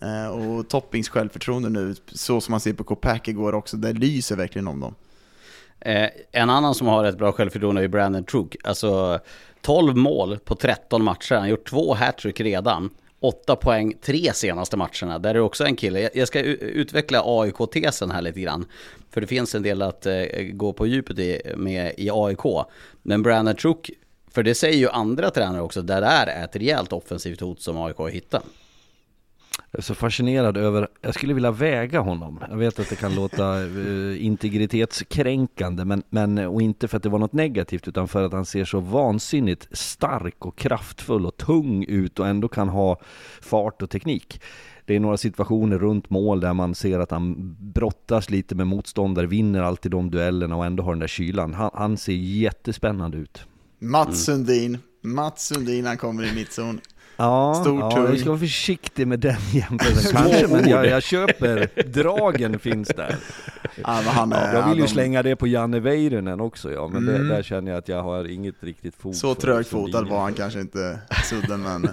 [0.00, 4.36] Eh, och Toppings självförtroende nu, så som man ser på Copac igår också, det lyser
[4.36, 4.94] verkligen om dem.
[5.80, 8.56] Eh, en annan som har ett bra självförtroende är Brandon Trook.
[8.64, 9.18] Alltså
[9.60, 11.34] 12 mål på 13 matcher.
[11.34, 12.90] Han har gjort två hattrick redan.
[13.20, 15.18] 8 poäng tre senaste matcherna.
[15.18, 16.10] Där är det också en kille.
[16.14, 18.66] Jag- ska utveckla AIK-tesen här lite grann.
[19.10, 22.66] För det finns en del att eh, gå på djupet i, med i AIK.
[23.02, 23.90] Men Brandon Truk,
[24.30, 27.76] för det säger ju andra tränare också, där det är ett rejält offensivt hot som
[27.78, 28.44] AIK har hittat.
[29.72, 32.40] Jag är så fascinerad över, jag skulle vilja väga honom.
[32.50, 37.08] Jag vet att det kan låta uh, integritetskränkande, men, men, och inte för att det
[37.08, 41.84] var något negativt, utan för att han ser så vansinnigt stark och kraftfull och tung
[41.84, 43.00] ut och ändå kan ha
[43.40, 44.40] fart och teknik.
[44.84, 49.26] Det är några situationer runt mål där man ser att han brottas lite med motståndare,
[49.26, 51.54] vinner alltid de duellerna och ändå har den där kylan.
[51.54, 53.44] Han, han ser jättespännande ut.
[53.78, 56.80] Mats Sundin, Mats Sundin han kommer i mittzon.
[57.20, 61.68] Ja, Stor, ja jag ska vara försiktig med den jämförelsen kanske, men jag, jag köper,
[61.92, 63.16] dragen finns där.
[63.82, 66.88] Ja, men han är, Jag vill ju de- slänga det på Janne Väyrynen också ja,
[66.88, 67.22] men Mm.
[67.28, 70.60] det, där känner jag att jag har inget riktigt fog Så trögfotad var han kanske
[70.60, 70.98] inte,
[71.30, 71.88] Sudden, men...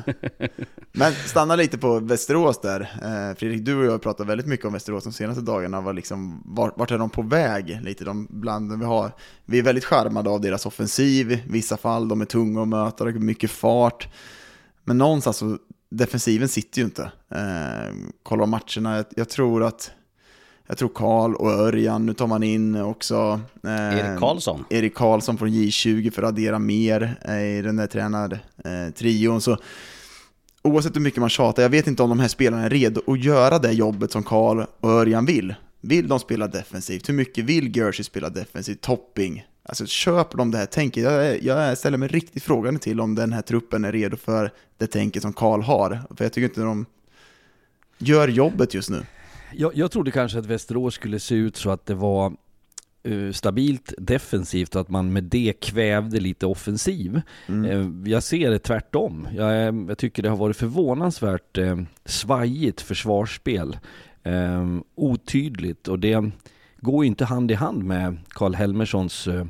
[0.92, 2.82] Men stanna lite på Västerås där.
[2.82, 5.82] Eh, Fredrik, du och jag har pratat väldigt mycket om Västerås de senaste dagarna.
[5.82, 7.80] Var liksom, vart, vart är de på väg?
[7.84, 9.12] Lite de bland vi har.
[9.46, 12.08] Vi är väldigt charmade av deras offensiv, i vissa fall.
[12.08, 14.08] De är tunga att möta, mycket fart.
[14.88, 15.58] Men någonstans så,
[15.90, 17.12] defensiven sitter ju inte.
[17.32, 19.92] Eh, kolla matcherna, jag, jag tror att
[20.68, 24.66] jag tror Karl och Örjan, nu tar man in också eh, Erik Karlsson.
[24.70, 29.42] Erik Karlsson från J20 för att addera mer eh, i den där tränartrion.
[29.42, 29.58] Så
[30.62, 33.24] oavsett hur mycket man tjatar, jag vet inte om de här spelarna är redo att
[33.24, 35.56] göra det jobbet som Karl och Örjan vill.
[35.82, 37.10] Vill de spela defensivt?
[37.10, 38.82] Hur mycket vill Gershi spela defensivt?
[38.82, 39.46] Topping?
[39.68, 41.04] Alltså köper de det här tänket?
[41.04, 44.88] Jag, jag ställer mig riktigt frågande till om den här truppen är redo för det
[44.88, 46.02] tänket som Karl har.
[46.18, 46.86] För jag tycker inte de
[47.98, 49.06] gör jobbet just nu.
[49.54, 52.34] Jag, jag trodde kanske att Västerås skulle se ut så att det var
[53.04, 57.22] eh, stabilt defensivt och att man med det kvävde lite offensiv.
[57.48, 59.28] Eh, jag ser det tvärtom.
[59.36, 63.78] Jag, jag tycker det har varit förvånansvärt eh, svajigt försvarsspel.
[64.24, 66.32] Eh, otydligt och det
[66.82, 69.46] går ju inte hand i hand med Karl Helmerssons eh,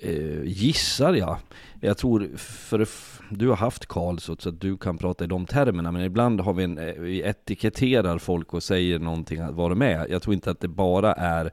[0.00, 1.38] eh, gissar jag.
[1.80, 2.86] Jag tror, för
[3.30, 6.52] du har haft Karl så att du kan prata i de termerna, men ibland har
[6.52, 10.06] vi en, eh, vi etiketterar folk och säger någonting att vara med.
[10.10, 11.50] Jag tror inte att det bara är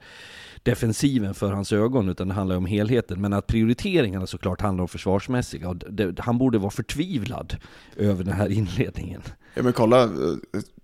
[0.63, 3.21] defensiven för hans ögon, utan det handlar om helheten.
[3.21, 5.69] Men att prioriteringarna såklart handlar om försvarsmässiga.
[5.69, 7.57] Och det, han borde vara förtvivlad
[7.97, 9.21] över den här inledningen.
[9.53, 10.09] Ja men kolla, eh,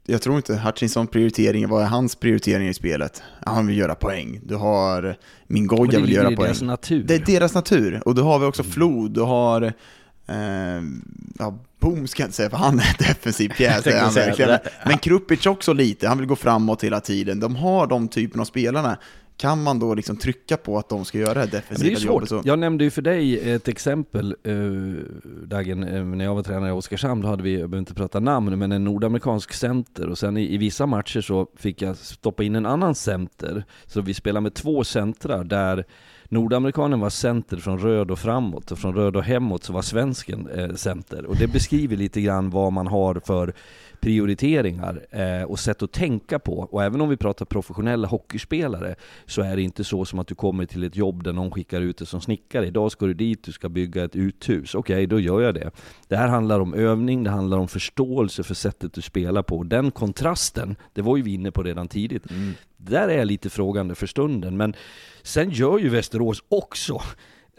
[0.08, 3.24] jag tror inte Hutchinson prioritering, vad är hans prioritering i spelet?
[3.46, 4.40] Han vill göra poäng.
[4.44, 5.16] Du har Men
[5.48, 6.38] Mingoja det vill göra poäng.
[6.38, 7.04] deras natur.
[7.04, 8.02] Det är deras natur.
[8.06, 9.62] Och då har vi också Flod, du har...
[10.28, 10.36] Eh,
[11.40, 14.14] ja, Boom ska jag inte säga, för han är en defensiv pjäs, det är han
[14.14, 14.50] verkligen.
[14.52, 14.70] det.
[14.86, 17.40] Men Krupic också lite, han vill gå framåt hela tiden.
[17.40, 18.98] De har de typen av spelarna.
[19.38, 21.62] Kan man då liksom trycka på att de ska göra det här Men det är
[21.62, 22.43] defensiva jobbet svårt.
[22.43, 22.50] så...
[22.50, 24.95] Jag nämnde ju för dig ett exempel, uh,
[25.43, 28.19] Dagen, eh, när jag var tränare i Oskarshamn, då hade vi, jag behöver inte prata
[28.19, 32.43] namn, men en nordamerikansk center och sen i, i vissa matcher så fick jag stoppa
[32.43, 33.65] in en annan center.
[33.86, 35.86] Så vi spelade med två centrar där
[36.30, 40.48] Nordamerikanen var center från röd och framåt och från röd och hemåt så var svensken
[40.48, 41.26] eh, center.
[41.26, 43.54] Och det beskriver lite grann vad man har för
[44.06, 46.60] prioriteringar eh, och sätt att tänka på.
[46.72, 50.36] Och även om vi pratar professionella hockeyspelare så är det inte så som att du
[50.36, 52.68] kommer till ett jobb där någon skickar ut dig som snickare.
[52.68, 54.76] Idag ska du dit, du ska bygga ett uthus.
[54.76, 55.72] Okej, då gör jag det.
[56.08, 59.63] Det här handlar om övning, det handlar om förståelse för sättet du spelar på.
[59.63, 62.24] Den kontrasten, det var ju vi inne på redan tidigt.
[62.78, 64.58] Där är jag lite frågande för stunden.
[64.58, 64.74] Men
[65.24, 67.02] sen gör ju Västerås också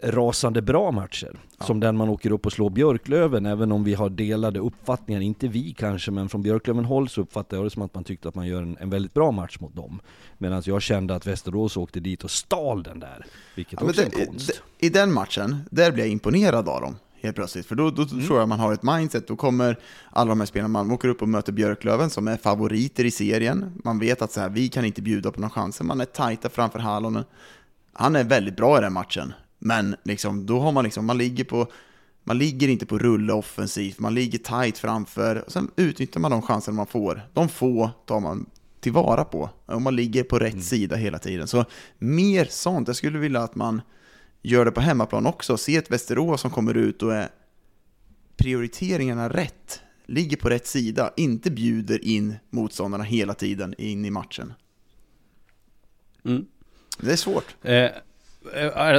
[0.03, 1.39] rasande bra matcher.
[1.65, 5.21] Som den man åker upp och slår Björklöven, även om vi har delade uppfattningar.
[5.21, 8.27] Inte vi kanske, men från Björklöven håll så uppfattar jag det som att man tyckte
[8.29, 9.99] att man gör en, en väldigt bra match mot dem.
[10.37, 13.25] Medan jag kände att Västerås åkte dit och stal den där.
[13.55, 14.61] Vilket Ja, också är det, en konst.
[14.79, 16.95] I den matchen, där blev jag imponerad av dem.
[17.21, 17.65] helt plötsligt.
[17.65, 19.79] För då, då tror jag man har ett mindset, då kommer
[20.11, 23.71] alla de här spelarna, man åker upp och möter Björklöven som är favoriter i serien.
[23.83, 26.49] Man vet att så här, vi kan inte bjuda på några chanser, man är tajta
[26.49, 27.23] framför Hallonen.
[27.93, 31.43] Han är väldigt bra i den matchen, men liksom, då har man liksom, man ligger
[31.43, 31.67] på
[32.23, 36.41] man ligger inte på rulle offensivt, man ligger tight framför, och sen utnyttjar man de
[36.41, 37.21] chanser man får.
[37.33, 38.45] De få tar man
[38.79, 41.47] tillvara på, och man ligger på rätt sida hela tiden.
[41.47, 41.65] Så
[41.97, 43.81] mer sånt, jag skulle vilja att man
[44.41, 47.29] gör det på hemmaplan också, se ett Västerås som kommer ut och är
[48.37, 54.53] prioriteringarna rätt, ligger på rätt sida, inte bjuder in motståndarna hela tiden in i matchen.
[56.25, 56.45] Mm.
[56.99, 57.55] Det är svårt.
[57.61, 57.89] Eh,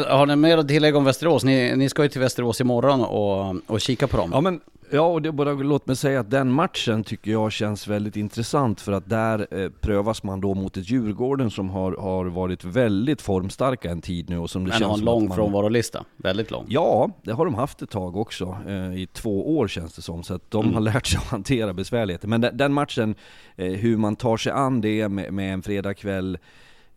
[0.09, 1.45] har ni mer att tillägga om Västerås?
[1.45, 4.31] Ni, ni ska ju till Västerås imorgon och, och kika på dem.
[4.33, 7.89] Ja men, ja och det, bara, låt mig säga att den matchen tycker jag känns
[7.89, 12.25] väldigt intressant för att där eh, prövas man då mot ett Djurgården som har, har
[12.25, 15.37] varit väldigt formstarka en tid nu och som det Men känns har en lång man,
[15.37, 16.05] frånvarolista.
[16.17, 16.67] Väldigt lång.
[16.69, 18.57] Ja, det har de haft ett tag också.
[18.69, 20.23] Eh, I två år känns det som.
[20.23, 22.29] Så att de har lärt sig att hantera besvärligheter.
[22.29, 23.15] Men den, den matchen,
[23.57, 26.39] eh, hur man tar sig an det med, med en fredagkväll,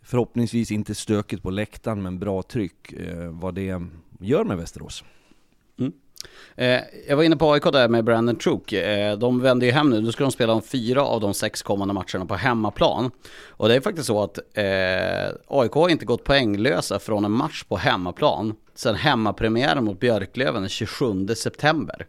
[0.04, 3.82] förhoppningsvis inte stökigt på läktaren men bra tryck, eh, vad det
[4.20, 5.04] gör med Västerås.
[5.80, 5.94] Mm.
[6.56, 8.74] Eh, jag var inne på AIK där med Brandon Trook.
[8.74, 10.02] Eh, de vänder ju hem nu.
[10.02, 13.12] Nu ska de spela de fyra av de sex kommande matcherna på hemmaplan.
[13.48, 17.64] Och det är faktiskt så att eh, AIK har inte gått poänglösa från en match
[17.64, 22.08] på hemmaplan sedan hemmapremiären mot Björklöven den 27 september.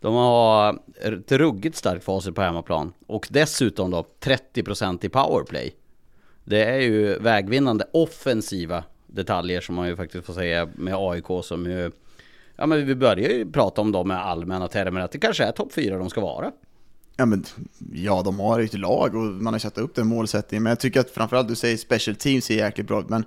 [0.00, 2.92] De har ett ruggigt starkt facit på hemmaplan.
[3.06, 5.74] Och dessutom då 30% i powerplay.
[6.44, 11.64] Det är ju vägvinnande offensiva detaljer som man ju faktiskt får säga med AIK som
[11.64, 11.90] ju
[12.56, 15.52] Ja men vi börjar ju prata om dem med allmänna termer att det kanske är
[15.52, 16.52] topp fyra de ska vara.
[17.16, 17.44] Ja, men,
[17.92, 20.62] ja, de har ju ett lag och man har satt upp den målsättningen.
[20.62, 23.04] Men jag tycker att framförallt du säger special teams är jäkligt bra.
[23.08, 23.24] Men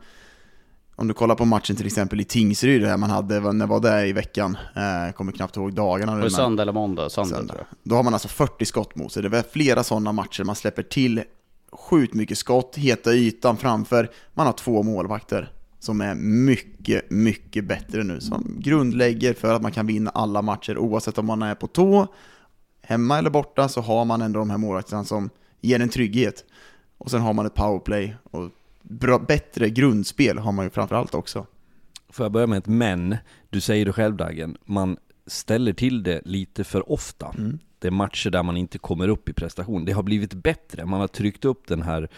[0.95, 4.08] om du kollar på matchen till exempel i Tingsryd, där man hade, när var det
[4.08, 4.58] i veckan?
[4.75, 6.15] Eh, kommer knappt ihåg dagarna.
[6.15, 7.10] Var nu, söndag eller måndag?
[7.10, 7.56] Söndag, söndag.
[7.84, 9.23] Då har man alltså 40 skott mot sig.
[9.23, 11.23] Det är flera sådana matcher man släpper till
[11.76, 14.12] sjukt mycket skott, heta ytan framför.
[14.34, 18.22] Man har två målvakter som är mycket, mycket bättre nu.
[18.22, 22.08] Som grundlägger för att man kan vinna alla matcher oavsett om man är på tå,
[22.82, 25.30] hemma eller borta, så har man ändå de här målvakterna som
[25.62, 26.46] ger en trygghet.
[26.98, 28.50] Och sen har man ett powerplay och
[28.82, 31.46] bra, bättre grundspel har man ju framförallt också.
[32.10, 33.18] Får jag börja med ett men?
[33.50, 37.34] Du säger det själv Dagen, man ställer till det lite för ofta.
[37.80, 39.86] Det är matcher där man inte kommer upp i prestation.
[39.86, 42.10] Det har blivit bättre, man har tryckt upp den här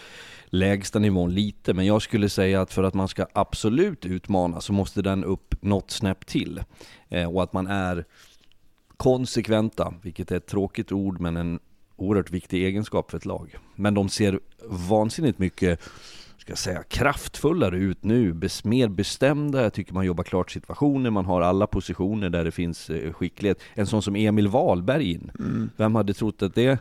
[0.46, 4.74] lägsta nivån lite, men jag skulle säga att för att man ska absolut utmana så
[4.74, 6.64] måste den upp något snäpp till.
[7.10, 8.06] Eh, och att man är
[8.98, 11.60] konsekventa, vilket är ett tråkigt ord men en
[11.96, 13.58] oerhört viktig egenskap för ett lag.
[13.76, 14.40] Men de ser
[14.70, 15.80] vansinnigt mycket
[16.48, 21.10] ska jag säga, kraftfullare ut nu, bes, mer bestämda, jag tycker man jobbar klart situationer,
[21.10, 23.60] man har alla positioner där det finns eh, skicklighet.
[23.74, 25.32] En sån som Emil Wahlberg in,
[25.78, 26.80] vem hade trott att det,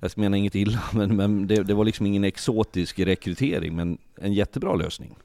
[0.00, 4.32] jag menar inget illa, men, men det, det var liksom ingen exotisk rekrytering, men en
[4.32, 5.16] jättebra lösning.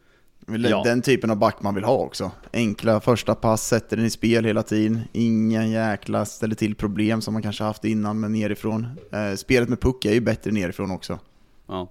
[0.47, 0.83] Ja.
[0.83, 2.31] Den typen av back man vill ha också.
[2.53, 5.01] Enkla första pass, sätter den i spel hela tiden.
[5.11, 8.87] Ingen jäkla ställer till problem som man kanske haft innan, men nerifrån.
[9.11, 11.19] Eh, spelet med puck är ju bättre nerifrån också.
[11.67, 11.89] Ja.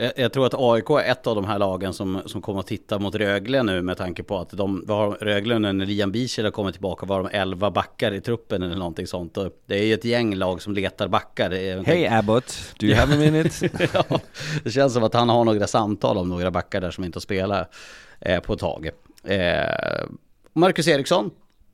[0.00, 2.66] Jag, jag tror att AIK är ett av de här lagen som, som kommer att
[2.66, 6.44] titta mot Rögle nu med tanke på att de vad har Rögle när Liam Bichel
[6.44, 9.36] har kommit tillbaka var de 11 backar i truppen eller någonting sånt.
[9.36, 11.50] Och det är ju ett gäng lag som letar backar.
[11.84, 13.70] Hej Abbott, do you have a minute?
[13.92, 14.20] ja,
[14.64, 17.20] det känns som att han har några samtal om några backar där som inte har
[17.20, 17.74] spelat
[18.20, 18.90] eh, på ett tag.
[19.24, 20.06] Eh,
[20.52, 21.30] Marcus Eriksson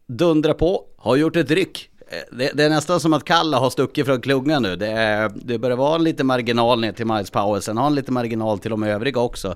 [0.07, 1.91] dundrar på, har gjort ett ryck.
[2.33, 4.77] Det, det är nästan som att Kalla har stuckit från klungan nu.
[4.77, 7.62] Det, är, det börjar vara en lite marginal ner till Miles Powell.
[7.62, 9.55] Sen har han lite marginal till de övriga också.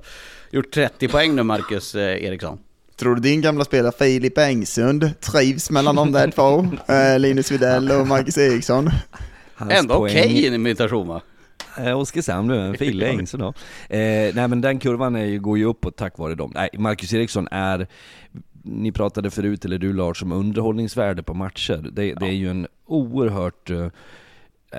[0.50, 2.58] Gjort 30 poäng nu Marcus eh, Eriksson.
[2.96, 6.66] Tror du din gamla spelare Filip Engsund trivs mellan de där två?
[6.94, 8.90] Eh, Linus Widell och Marcus Eriksson.
[9.54, 11.20] Hans Ändå poäng- okej okay imitation va?
[11.78, 13.48] Eh, Oskarshamn nu, en Fille Engström då.
[13.96, 16.52] Eh, nej men den kurvan är, ju- går ju uppåt tack vare dem.
[16.54, 17.86] Nej, Marcus Eriksson är,
[18.62, 21.90] ni pratade förut, eller du Lars, om underhållningsvärde på matcher.
[21.92, 23.88] Det, det är ju en oerhört eh,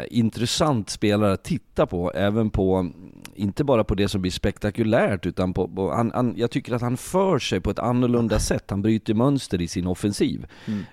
[0.09, 2.91] intressant spelare att titta på, även på,
[3.35, 6.81] inte bara på det som blir spektakulärt, utan på, på han, han, jag tycker att
[6.81, 8.69] han för sig på ett annorlunda sätt.
[8.69, 10.47] Han bryter mönster i sin offensiv.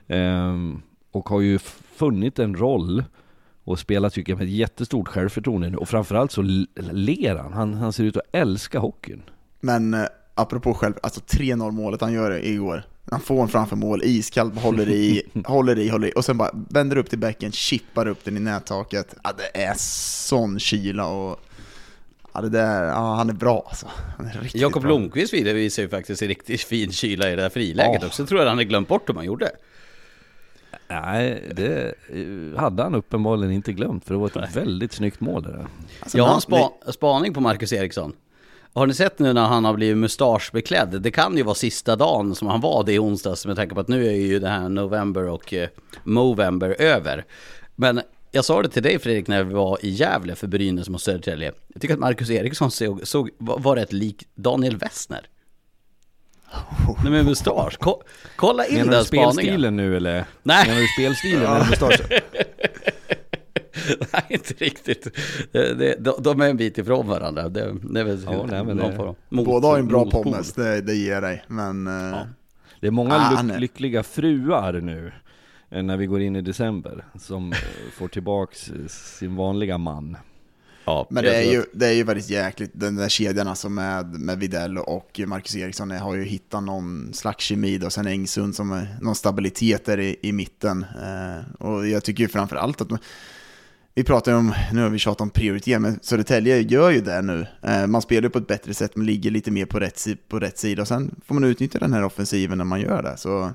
[0.07, 1.59] Ehm, och har ju
[1.97, 3.05] funnit en roll
[3.65, 5.77] och spelar tycker jag med ett jättestort självförtroende nu.
[5.77, 6.43] Och framförallt så
[6.93, 7.53] ler han.
[7.53, 7.75] han.
[7.75, 9.23] Han ser ut att älska hockeyn.
[9.61, 10.05] Men eh,
[10.39, 12.83] apropå själv, alltså 3-0 målet han gör igår.
[13.11, 16.51] Han får en framför mål, iskallt, håller i, håller i, håller i, och sen bara
[16.71, 19.15] vänder upp till bäcken, chippar upp den i nättaket.
[19.25, 21.41] Ja, det är sån kyla och...
[22.35, 23.87] Ja, det där, ja, han är bra alltså.
[24.17, 24.89] Han är riktigt Jakob bra.
[24.89, 28.07] Blomqvist vidare visar ju faktiskt en riktigt fin kyla i det där friläget Ja.
[28.07, 28.27] också.
[28.27, 29.51] tror jag han hade glömt bort hur man gjorde.
[30.89, 31.95] Nej, det
[32.57, 35.67] hade han uppenbarligen inte glömt för det var ett väldigt snyggt mål det där.
[36.01, 38.13] Alltså, Jag har en spa, spaning på Marcus Eriksson.
[38.79, 41.03] Har ni sett nu när han har blivit mustaschbeklädd?
[41.03, 43.81] Det kan ju vara sista dagen som han var det i onsdags med tanke på
[43.81, 45.69] att nu är ju det här November och eh,
[46.05, 47.25] Movember över.
[47.77, 48.01] Men
[48.31, 51.53] jag sa det till dig Fredrik när vi var i Gävle för Brynäs mot Södertälje.
[51.73, 55.29] Jag tycker att Marcus Eriksson såg, såg, var rätt lik Daniel Westner.
[57.03, 57.79] Nej med mustasch.
[57.79, 58.03] Ko,
[58.37, 59.33] kolla in Menar den du spaningen.
[59.33, 60.25] spelstilen nu eller?
[60.43, 60.69] Nej.
[60.69, 62.07] Menar du spelstilen eller mustaschen?
[64.13, 65.09] Nej, inte riktigt.
[65.53, 67.49] Det, det, de, de är en bit ifrån varandra.
[67.49, 70.05] Det, det är väl Ja, nej, men det- form mot- Båda har ju en bra
[70.05, 70.23] motpol.
[70.25, 71.45] pommes, det, det ger dig.
[71.49, 72.19] Men eh,
[72.81, 75.13] Det är många Ah, lyck- lyckliga fruar nu
[75.71, 77.59] eh, när vi går in i december som eh,
[77.93, 80.17] får tillbaks eh, sin vanliga man.
[80.85, 84.07] Ja, Men det är, ju, det är ju väldigt jäkligt, den där kedjan alltså med,
[84.07, 88.73] med Videll och Marcus Eriksson har ju hittat någon slags kemi och sen Engsund som
[88.73, 90.87] är någon stabilitet där i, i mitten.
[91.03, 92.89] Eh, och jag tycker ju framför allt att,
[93.95, 97.23] vi pratar ju om, nu har vi tjatat om prioritering, men Södertälje gör ju det
[97.23, 97.47] nu.
[97.63, 100.39] Eh, man spelar ju på ett bättre sätt, man ligger lite mer på rätt, på
[100.39, 103.17] rätt sida och sen får man utnyttja den här offensiven när man gör det.
[103.17, 103.51] Så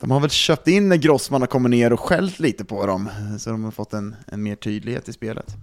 [0.00, 3.08] de har väl köpt in när Grossman har kommit ner och skällt lite på dem,
[3.38, 5.56] så de har fått en, en mer tydlighet i spelet.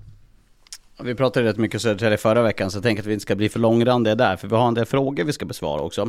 [1.04, 3.50] Vi pratade rätt mycket Södertälje förra veckan så jag tänker att vi inte ska bli
[3.50, 6.02] för långrandiga där för vi har en del frågor vi ska besvara också.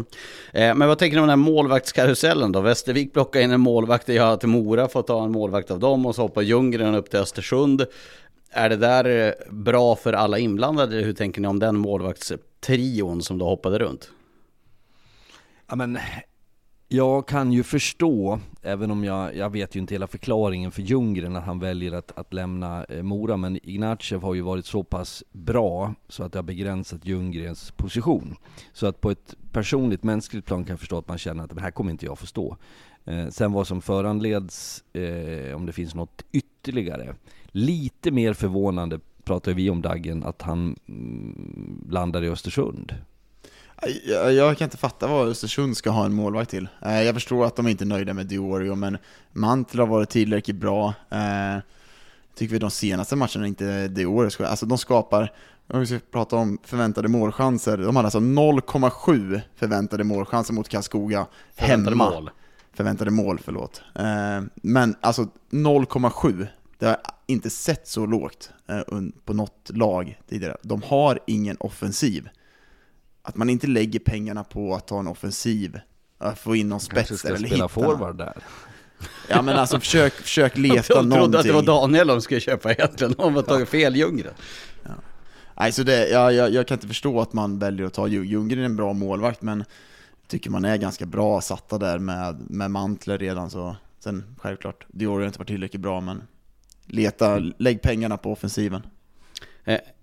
[0.52, 2.60] Eh, men vad tänker ni om den här målvaktskarusellen då?
[2.60, 6.06] Västervik plockar in en målvakt, jag har till Mora fått ta en målvakt av dem
[6.06, 7.86] och så hoppar Ljunggren upp till Östersund.
[8.50, 10.96] Är det där eh, bra för alla inblandade?
[10.96, 14.10] Hur tänker ni om den målvaktstrion som då hoppade runt?
[15.68, 15.98] Ja, men
[16.92, 21.36] jag kan ju förstå, även om jag, jag vet ju inte hela förklaringen för Ljunggren
[21.36, 25.24] att han väljer att, att lämna eh, Mora, men Ignatjev har ju varit så pass
[25.32, 28.36] bra så att det har begränsat Ljunggrens position.
[28.72, 31.60] Så att på ett personligt, mänskligt plan kan jag förstå att man känner att det
[31.60, 32.56] här kommer inte jag förstå.
[33.04, 37.14] Eh, sen vad som föranleds, eh, om det finns något ytterligare.
[37.46, 42.94] Lite mer förvånande pratar vi om Daggen, att han mm, landar i Östersund.
[44.04, 46.68] Jag, jag kan inte fatta vad Östersund ska ha en målvakt till.
[46.82, 48.98] Eh, Jag förstår att de inte är nöjda med Diorio, men
[49.32, 50.94] Mantel har varit tillräckligt bra.
[51.10, 51.58] Eh,
[52.34, 55.32] Tycker vi de senaste matcherna inte Diorio, alltså de skapar,
[55.66, 61.26] om vi ska prata om förväntade målchanser, de hade alltså 0,7 förväntade målchanser mot Karlskoga
[61.54, 62.10] Förväntade hemma.
[62.10, 62.30] mål.
[62.74, 63.82] Förväntade mål, förlåt.
[63.94, 66.46] Eh, Men alltså 0,7,
[66.78, 68.80] det har jag inte sett så lågt eh,
[69.24, 70.56] på något lag tidigare.
[70.62, 72.28] De har ingen offensiv
[73.22, 75.80] att man inte lägger pengarna på att ta en offensiv,
[76.18, 78.36] att få in någon spets eller hitta forward där.
[79.28, 81.38] Ja men alltså försök, försök leta Jag trodde någonting.
[81.40, 84.34] att det var Daniel de skulle köpa egentligen, de har tagit fel Ljunggren.
[85.56, 88.24] Nej, så det, jag, jag, jag kan inte förstå att man väljer att ta Ljung-
[88.24, 89.64] Ljunggren är en bra målvakt, men
[90.26, 93.76] tycker man är ganska bra satta där med, med Mantler redan så.
[93.98, 96.22] Sen självklart, Dior har inte varit tillräckligt bra, men
[96.86, 98.82] leta, lägg pengarna på offensiven.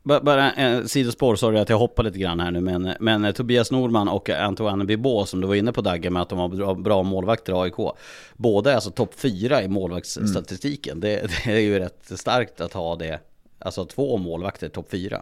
[0.10, 3.32] Ba- bara en sidospår, sorry att jag hoppar lite grann här nu, men, men eh,
[3.32, 6.76] Tobias Norman och Antoine Bibå som du var inne på Dagge med att de har
[6.76, 7.96] bra, målvakter i AIK.
[8.38, 11.00] Båda är alltså topp fyra i målvaktsstatistiken.
[11.00, 13.20] Det, det är ju rätt starkt att ha det,
[13.60, 15.22] alltså två målvakter topp fyra.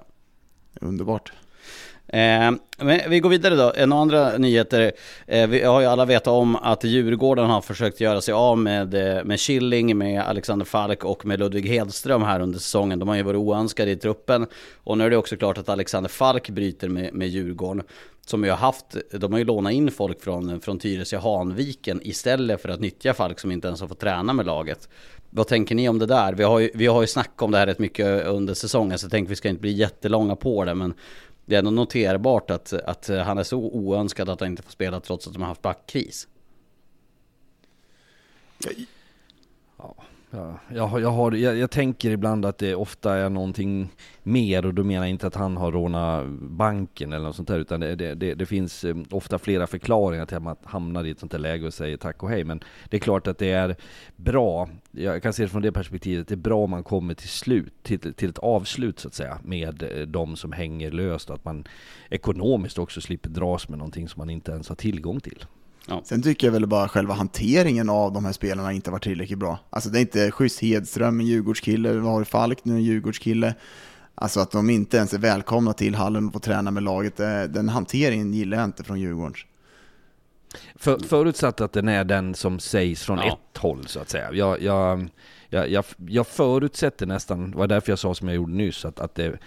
[0.82, 1.32] Underbart.
[2.08, 3.72] Eh, men vi går vidare då.
[3.72, 4.92] Eh, en andra nyheter.
[5.28, 8.94] Eh, vi har ju alla vetat om att Djurgården har försökt göra sig av med,
[8.94, 13.00] eh, med Killing, med Alexander Falk och med Ludvig Hedström här under säsongen.
[13.00, 14.48] De har ju varit oönskade i truppen.
[14.84, 17.84] Och nu är det också klart att Alexander Falk bryter med, med Djurgården.
[18.26, 22.62] Som ju har haft, de har ju lånat in folk från, från Tyresö Hanviken istället
[22.62, 24.90] för att nyttja Falk som inte ens har fått träna med laget.
[25.30, 26.34] Vad tänker ni om det där?
[26.34, 29.06] Vi har ju, vi har ju snackat om det här rätt mycket under säsongen så
[29.06, 30.94] jag tänker vi ska inte bli jättelånga på det men
[31.48, 35.00] det är ändå noterbart att, att han är så oönskad att han inte får spela
[35.00, 36.28] trots att de har haft backkris.
[40.32, 43.90] Ja, jag, jag, har, jag, jag tänker ibland att det ofta är någonting
[44.24, 47.60] mer och då menar jag inte att han har rånat banken eller något sånt där
[47.60, 51.12] utan det, det, det, det finns eh, ofta flera förklaringar till att man hamnar i
[51.12, 52.44] ett sånt här läge och säger tack och hej.
[52.44, 53.76] Men det är klart att det är
[54.16, 57.30] bra, jag kan se det från det perspektivet, det är bra om man kommer till
[57.30, 61.36] slut, till, till ett avslut så att säga med eh, de som hänger löst och
[61.36, 61.68] att man
[62.10, 65.46] ekonomiskt också slipper dras med någonting som man inte ens har tillgång till.
[66.04, 69.60] Sen tycker jag väl bara själva hanteringen av de här spelarna inte varit tillräckligt bra.
[69.70, 73.56] Alltså det är inte schysst Hedström, en Djurgårdskille, vi har Falk nu, en Djurgårdskille.
[74.16, 77.44] Alltså att de inte ens är välkomna till hallen och får träna med laget, eh,
[77.44, 79.38] den hanteringen gillar jag inte från Djurgårdens.
[80.76, 83.28] För, förutsatt att den är den som sägs från Ja.
[83.54, 84.34] ett håll så att säga.
[84.34, 85.10] Jag, jag,
[85.50, 89.00] jag, jag, jag förutsätter nästan, det var därför jag sa som jag gjorde nyss, att,
[89.00, 89.40] att det,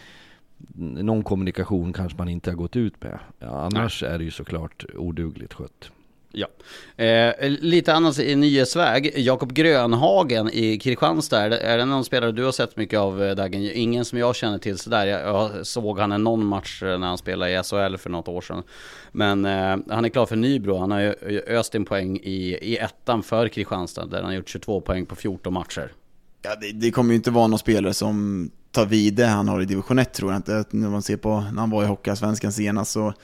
[0.79, 3.19] någon kommunikation kanske man inte har gått ut med.
[3.39, 5.91] Ja, annars är det ju såklart odugligt skött.
[6.33, 6.47] Ja.
[7.05, 9.13] Eh, lite annars i nyhetsväg.
[9.17, 11.59] Jakob Grönhagen i Kristianstad.
[11.59, 13.71] Är det, någon spelare du har sett mycket av eh, Dagen?
[13.75, 15.07] Ingen som jag känner till sådär.
[15.07, 18.29] Jag, jag såg han i någon match eh, när han spelade i SHL för något
[18.29, 18.63] år sedan.
[19.13, 20.79] Men eh, han är klar för Nybro.
[20.79, 21.15] Han har ju
[21.47, 24.07] eh, öst in poäng i, i ettan för Kristianstad.
[24.07, 25.93] Där han har gjort 22 poäng på 14 matcher.
[26.43, 29.63] Ja, det, det kommer ju inte vara någon spelare som tar vid det han har
[29.63, 30.65] i division 1 tror jag inte.
[30.71, 33.15] När man ser på när han var i Hockeyallsvenskan senast så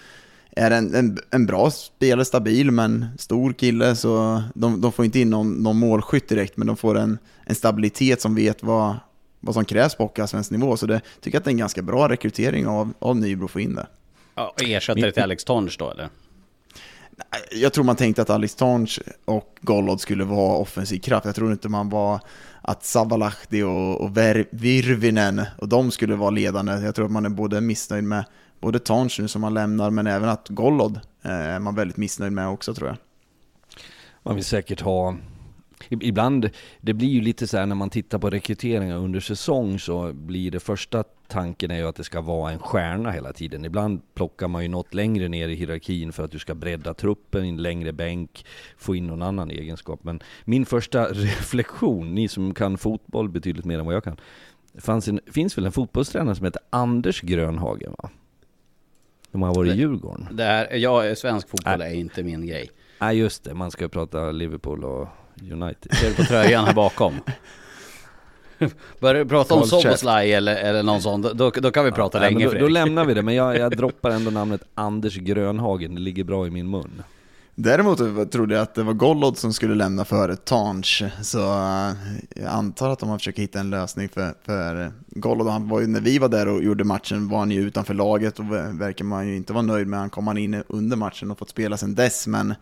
[0.57, 5.18] är en, en, en bra spelare, stabil men stor kille så de, de får inte
[5.18, 8.96] in någon, någon målskytt direkt men de får en, en stabilitet som vet vad,
[9.40, 10.76] vad som krävs på Hockeyallsvensk nivå.
[10.76, 13.50] Så det tycker jag att det är en ganska bra rekrytering av, av Nybro att
[13.50, 13.86] få in det.
[14.34, 16.09] Ja, ersättare till Alex Tonch då eller?
[17.52, 21.26] Jag tror man tänkte att Alex Tonch och Gollod skulle vara offensiv kraft.
[21.26, 22.20] Jag tror inte man var
[22.62, 24.16] att Savalahti och, och
[24.50, 26.72] Virvinen och de skulle vara ledande.
[26.72, 28.24] Jag tror att man är både missnöjd med
[28.66, 32.32] både Tanch nu som man lämnar, men även att Gollod eh, är man väldigt missnöjd
[32.32, 32.96] med också tror jag.
[34.22, 35.16] Man vill säkert ha
[35.88, 36.50] Ibland,
[36.80, 40.50] det blir ju lite så här när man tittar på rekryteringar under säsong så blir
[40.50, 43.64] det första tanken är ju att det ska vara en stjärna hela tiden.
[43.64, 47.44] Ibland plockar man ju något längre ner i hierarkin för att du ska bredda truppen,
[47.44, 48.46] en längre bänk,
[48.76, 50.00] få in någon annan egenskap.
[50.04, 54.16] Men min första reflektion, ni som kan fotboll betydligt mer än vad jag kan,
[54.72, 58.10] det en, finns väl en fotbollstränare som heter Anders Grönhagen va?
[59.37, 60.28] De har varit i Djurgården.
[60.30, 62.70] Det här, jag, svensk fotboll är inte min grej.
[63.01, 65.09] Nej just det, man ska prata Liverpool och
[65.53, 65.95] United.
[65.95, 67.14] Ser du på tröjan här bakom?
[69.01, 72.22] Börjar du prata om Soboslaj eller, eller någon sån, då, då kan vi prata ja,
[72.22, 76.01] länge då, då lämnar vi det, men jag, jag droppar ändå namnet Anders Grönhagen, det
[76.01, 77.03] ligger bra i min mun.
[77.59, 81.94] Däremot trodde jag att det var Gollod som skulle lämna före Tanch, så eh,
[82.34, 85.48] jag antar att de har försökt hitta en lösning för, för Gollod.
[85.48, 88.38] Han var ju, när vi var där och gjorde matchen var han ju utanför laget
[88.38, 88.44] och
[88.80, 89.98] verkar man ju inte vara nöjd med.
[89.98, 92.54] Han kom han in under matchen och fått spela sen dess, men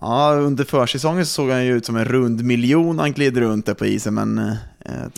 [0.00, 3.66] ja, under försäsongen så såg han ju ut som en rund miljon han gled runt
[3.66, 4.54] där på isen, men eh,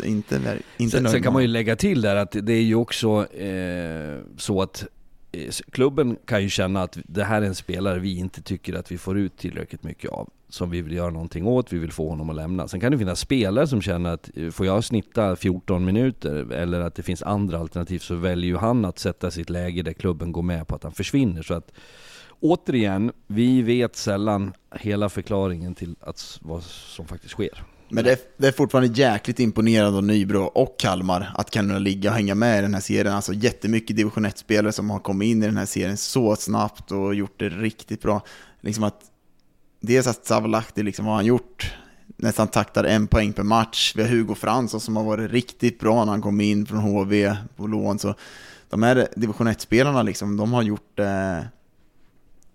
[0.05, 1.13] inte, inte sen, nöjd.
[1.13, 4.87] Sen kan man ju lägga till där att det är ju också eh, så att
[5.33, 8.93] Eh, klubben kan ju känna att det här är en spelare vi inte tycker att
[8.93, 10.29] vi får ut tillräckligt mycket av.
[10.49, 12.69] Som vi vill göra någonting åt, vi vill få honom att lämna.
[12.69, 16.81] Sen kan det finnas spelare som känner att eh, får jag snitta 14 minuter eller
[16.81, 20.33] att det finns andra alternativ så väljer ju han att sätta sitt läge där klubben
[20.33, 21.43] går med på att han försvinner.
[21.43, 21.73] Så att
[22.41, 27.65] återigen, vi vet sällan hela förklaringen till att, vad som faktiskt sker.
[27.91, 32.11] Men det är, det är fortfarande jäkligt imponerande av Nybro och Kalmar att kunna ligga
[32.11, 33.15] och hänga med i den här serien.
[33.15, 37.15] Alltså jättemycket division 1-spelare som har kommit in i den här serien så snabbt och
[37.15, 38.23] gjort det riktigt bra.
[38.61, 39.01] Liksom att
[39.81, 41.75] dels att Savolahti liksom har han gjort,
[42.17, 43.93] nästan taktar en poäng per match.
[43.97, 47.37] Vi har Hugo Fransson som har varit riktigt bra när han kom in från HV
[47.57, 47.99] på lån.
[47.99, 48.15] Så
[48.69, 51.49] de här division 1-spelarna liksom, de har gjort det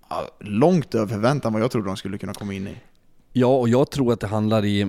[0.10, 2.78] eh, långt över förväntan vad jag trodde de skulle kunna komma in i.
[3.36, 4.82] Ja, och jag tror att det handlar i,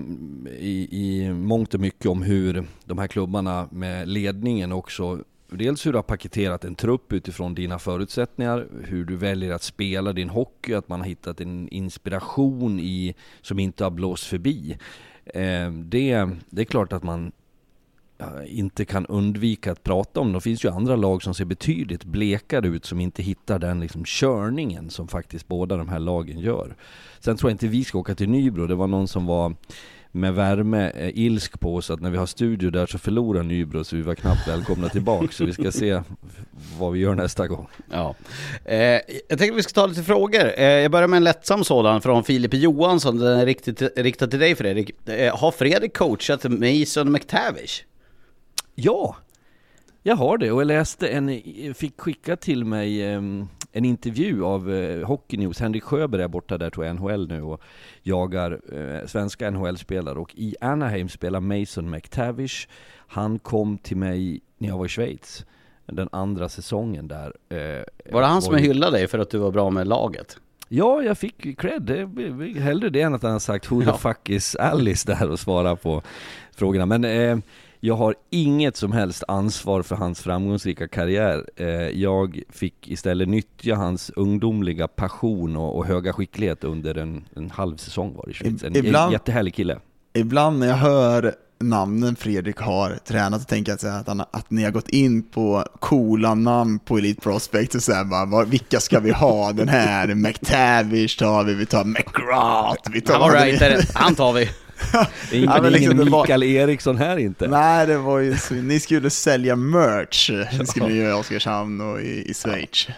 [0.58, 5.18] i, i mångt och mycket om hur de här klubbarna med ledningen också
[5.48, 10.12] Dels hur du har paketerat en trupp utifrån dina förutsättningar, hur du väljer att spela
[10.12, 14.78] din hockey, att man har hittat en inspiration i, som inte har blåst förbi.
[15.24, 17.32] Eh, det, det är klart att man
[18.18, 20.32] Eh, inte kan undvika att prata om.
[20.32, 24.04] Det finns ju andra lag som ser betydligt blekare ut som inte hittar den liksom
[24.04, 26.76] körningen som faktiskt båda de här lagen gör.
[27.20, 28.66] Sen tror jag inte vi ska åka till Nybro.
[28.66, 29.54] Det var någon som var
[30.12, 33.84] med värme eh, ilsk på oss att när vi har studio där så förlorar Nybro
[33.84, 35.28] så vi var knappt välkomna tillbaka.
[35.30, 36.02] Så vi ska se
[36.78, 37.68] vad vi gör nästa gång.
[37.90, 38.14] Ja.
[38.64, 40.52] Eh, jag tänkte att vi ska ta lite frågor.
[40.56, 43.18] Eh, jag börjar med en lättsam sådan från Filip Johansson.
[43.18, 45.08] Den är riktigt, riktad till dig Fredrik.
[45.08, 47.84] Eh, har Fredrik coachat Mason McTavish?
[48.74, 49.16] Ja,
[50.02, 51.40] jag har det och jag läste en,
[51.74, 55.60] fick skicka till mig um, en intervju av uh, Hockey News.
[55.60, 57.60] Henrik Sjöberg är borta där tror jag, NHL nu och
[58.02, 62.68] jagar uh, svenska NHL-spelare och i Anaheim spelar Mason McTavish.
[62.96, 65.46] Han kom till mig när jag var i Schweiz
[65.86, 67.26] den andra säsongen där.
[67.26, 70.38] Uh, var det han som hyllade dig för att du var bra med laget?
[70.68, 71.90] Ja, jag fick cred.
[72.58, 73.96] Hellre det än att han har sagt Who the ja.
[73.96, 76.02] fuck is Alice där och svara på
[76.56, 76.86] frågorna.
[76.86, 77.38] Men eh,
[77.84, 81.44] jag har inget som helst ansvar för hans framgångsrika karriär.
[81.56, 87.50] Eh, jag fick istället nyttja hans ungdomliga passion och, och höga skicklighet under en, en
[87.50, 88.64] halv säsong var det i Schweiz.
[88.64, 89.78] En ibland, jättehärlig kille.
[90.14, 94.64] Ibland när jag hör namnen Fredrik har tränat så tänker jag att, han, att ni
[94.64, 99.10] har gått in på coola namn på Elite Prospect och säger bara, vilka ska vi
[99.10, 99.52] ha?
[99.52, 103.20] Den här McTavish tar vi, vi tar McGrath, vi tar...
[103.20, 104.48] All right, han tar vi.
[105.30, 106.46] Det är ingen, ja, liksom, ingen Mikael var...
[106.46, 107.48] Eriksson här inte.
[107.48, 111.80] Nej, det var ju så, ni skulle sälja merch, det skulle ni göra i Oskarshamn
[111.80, 112.88] och i, i Schweiz.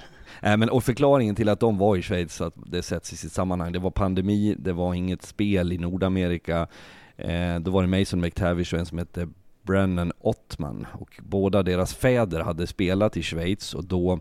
[0.43, 3.33] Äh, men, och förklaringen till att de var i Schweiz, att det sätts i sitt
[3.33, 6.67] sammanhang, det var pandemi, det var inget spel i Nordamerika.
[7.17, 9.29] Eh, då var det Mason McTavish och en som hette
[9.63, 10.87] Brennan Ottman.
[10.93, 14.21] Och båda deras fäder hade spelat i Schweiz och då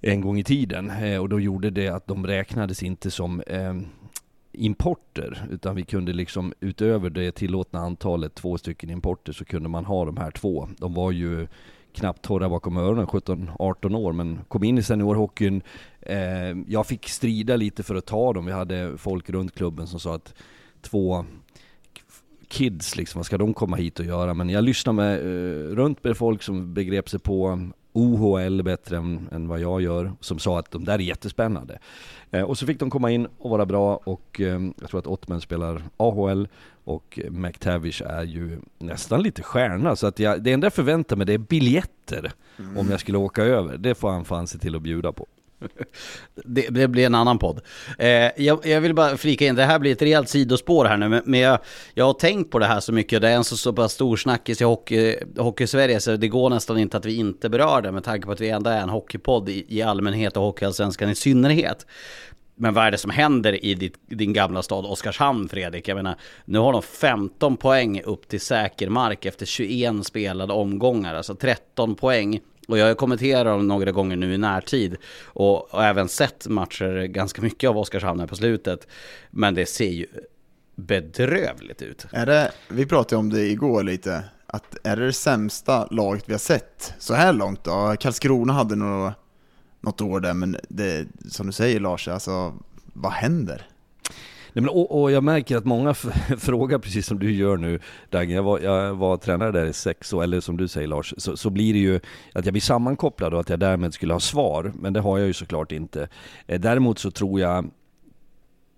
[0.00, 0.90] en gång i tiden.
[0.90, 3.74] Eh, och då gjorde det att de räknades inte som eh,
[4.52, 9.84] importer, utan vi kunde liksom utöver det tillåtna antalet, två stycken importer, så kunde man
[9.84, 10.68] ha de här två.
[10.78, 11.48] De var ju
[11.92, 15.62] knappt torra bakom öronen, 17-18 år, men kom in i seniorhockeyn.
[16.00, 18.46] Eh, jag fick strida lite för att ta dem.
[18.46, 20.34] Vi hade folk runt klubben som sa att
[20.80, 21.24] två
[22.48, 24.34] kids liksom, vad ska de komma hit och göra?
[24.34, 27.70] Men jag lyssnade med, eh, runt med folk som begrep sig på
[28.00, 31.78] OHL bättre än, än, vad jag gör, som sa att de där är jättespännande.
[32.30, 35.06] Eh, och så fick de komma in och vara bra och eh, jag tror att
[35.06, 36.48] Ottman spelar AHL
[36.84, 39.96] och McTavish är ju nästan lite stjärna.
[39.96, 42.78] Så att jag, det enda jag förväntar mig det är biljetter mm.
[42.78, 43.78] om jag skulle åka över.
[43.78, 45.26] Det får han fan se till att bjuda på.
[46.44, 47.60] Det, det, blir en annan podd.
[47.98, 51.08] Eh, jag, jag, vill bara flika in, det här blir ett rejält sidospår här nu,
[51.08, 51.58] men, men jag,
[51.94, 54.16] jag, har tänkt på det här så mycket, det är en så, så pass stor
[54.16, 58.04] snackis i hockey, hockey-Sverige, så det går nästan inte att vi inte berör det, med
[58.04, 61.86] tanke på att vi ändå är en hockeypodd i, i allmänhet och Hockeyallsvenskan i synnerhet.
[62.60, 65.88] Men vad är det som händer i ditt, din gamla stad Oskarshamn, Fredrik?
[65.88, 71.14] Jag menar, nu har de 15 poäng upp till säker mark efter 21 spelade omgångar,
[71.14, 72.40] alltså 13 poäng
[72.72, 77.04] och jag har kommenterat dem några gånger nu i närtid och, och även sett matcher
[77.04, 78.86] ganska mycket av Oskarshamn här på slutet.
[79.30, 80.06] Men det ser ju
[80.74, 82.06] bedrövligt ut.
[82.12, 86.32] Är det, vi pratade om det igår lite, att är det det sämsta laget vi
[86.32, 87.96] har sett så här långt då?
[88.00, 89.12] Karlskrona hade nog
[89.80, 92.54] något år där, men det, som du säger Lars, alltså
[92.92, 93.66] vad händer?
[94.52, 95.94] Nej, men, och, och, jag märker att många
[96.38, 97.80] frågar precis som du gör nu
[98.10, 101.14] Dagge, jag var, jag var tränare där i sex år, eller som du säger Lars,
[101.16, 102.00] så, så blir det ju
[102.34, 105.26] att jag blir sammankopplad och att jag därmed skulle ha svar, men det har jag
[105.26, 106.08] ju såklart inte.
[106.46, 107.70] Eh, däremot så tror jag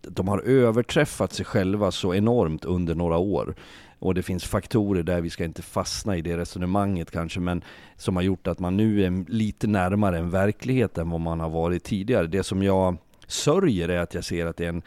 [0.02, 3.54] de har överträffat sig själva så enormt under några år.
[3.98, 7.64] Och det finns faktorer där, vi ska inte fastna i det resonemanget kanske, men
[7.96, 11.50] som har gjort att man nu är lite närmare en verklighet än vad man har
[11.50, 12.26] varit tidigare.
[12.26, 12.96] Det som jag
[13.26, 14.82] sörjer är att jag ser att det är en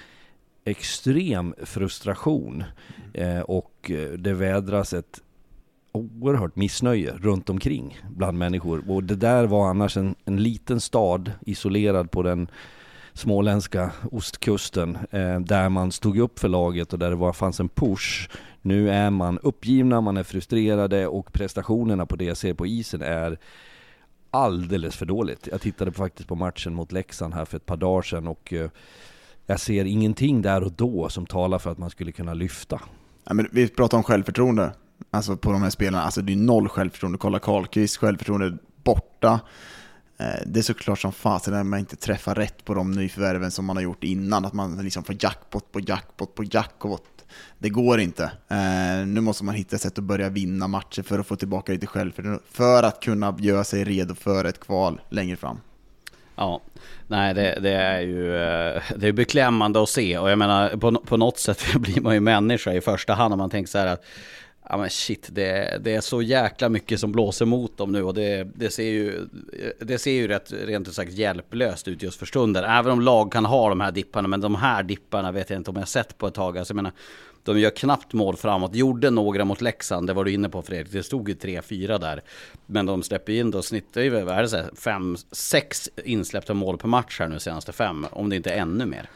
[0.66, 2.64] extrem frustration
[3.14, 5.22] eh, och eh, det vädras ett
[5.92, 8.92] oerhört missnöje runt omkring bland människor.
[8.92, 12.48] Och det där var annars en, en liten stad isolerad på den
[13.14, 17.70] småländska ostkusten eh, där man stod upp för laget och där det var, fanns en
[17.70, 18.30] push.
[18.62, 23.02] Nu är man uppgivna, man är frustrerade och prestationerna på det jag ser på isen
[23.02, 23.38] är
[24.32, 25.48] alldeles för dåligt.
[25.52, 28.70] Jag tittade faktiskt på matchen mot Leksand här för ett par dagar sedan och eh,
[29.46, 32.82] jag ser ingenting där och då som talar för att man skulle kunna lyfta.
[33.24, 34.72] Ja, men vi pratar om självförtroende,
[35.12, 36.04] alltså på de här spelarna.
[36.04, 37.18] Alltså det är noll självförtroende.
[37.18, 39.40] Kolla Karlkvist, självförtroende borta.
[40.18, 43.66] Eh, det är såklart som fasen när man inte träffar rätt på de nyförvärven som
[43.66, 47.04] man har gjort innan, att man liksom får jackpot på jackpot på jackpot.
[47.60, 48.24] Det går inte.
[48.48, 51.88] Eh, nu måste man hitta sätt att börja vinna matcher för att få tillbaka lite
[51.88, 55.58] självförtroende, för att kunna göra sig redo för ett kval längre fram.
[56.36, 56.62] Ja,
[57.08, 60.92] nej det, det, är ju eh, det är beklämmande att se och jag menar på,
[60.92, 63.88] på något sätt blir man ju människa i första hand om man tänker så här
[63.88, 64.06] att
[64.70, 68.14] Ja men shit, det, det är så jäkla mycket som blåser mot dem nu och
[68.14, 69.28] det, det, ser ju,
[69.80, 72.64] det ser ju rätt, rent ut sagt hjälplöst ut just för stunden.
[72.64, 75.72] Även om lag kan ha de här dipparna, men de här dipparna vet jag inte
[75.72, 76.58] om jag sett på ett tag.
[76.58, 76.92] Alltså jag menar,
[77.46, 78.76] de gör knappt mål framåt.
[78.76, 80.94] Gjorde några mot Leksand, det var du inne på Fredrik.
[80.94, 82.22] Det stod ju 3-4 där.
[82.66, 86.54] Men de släpper in, då snittar ju, vad är det, så här, fem, sex insläppta
[86.54, 88.06] mål per match här nu senaste fem.
[88.12, 89.10] Om det inte är ännu mer.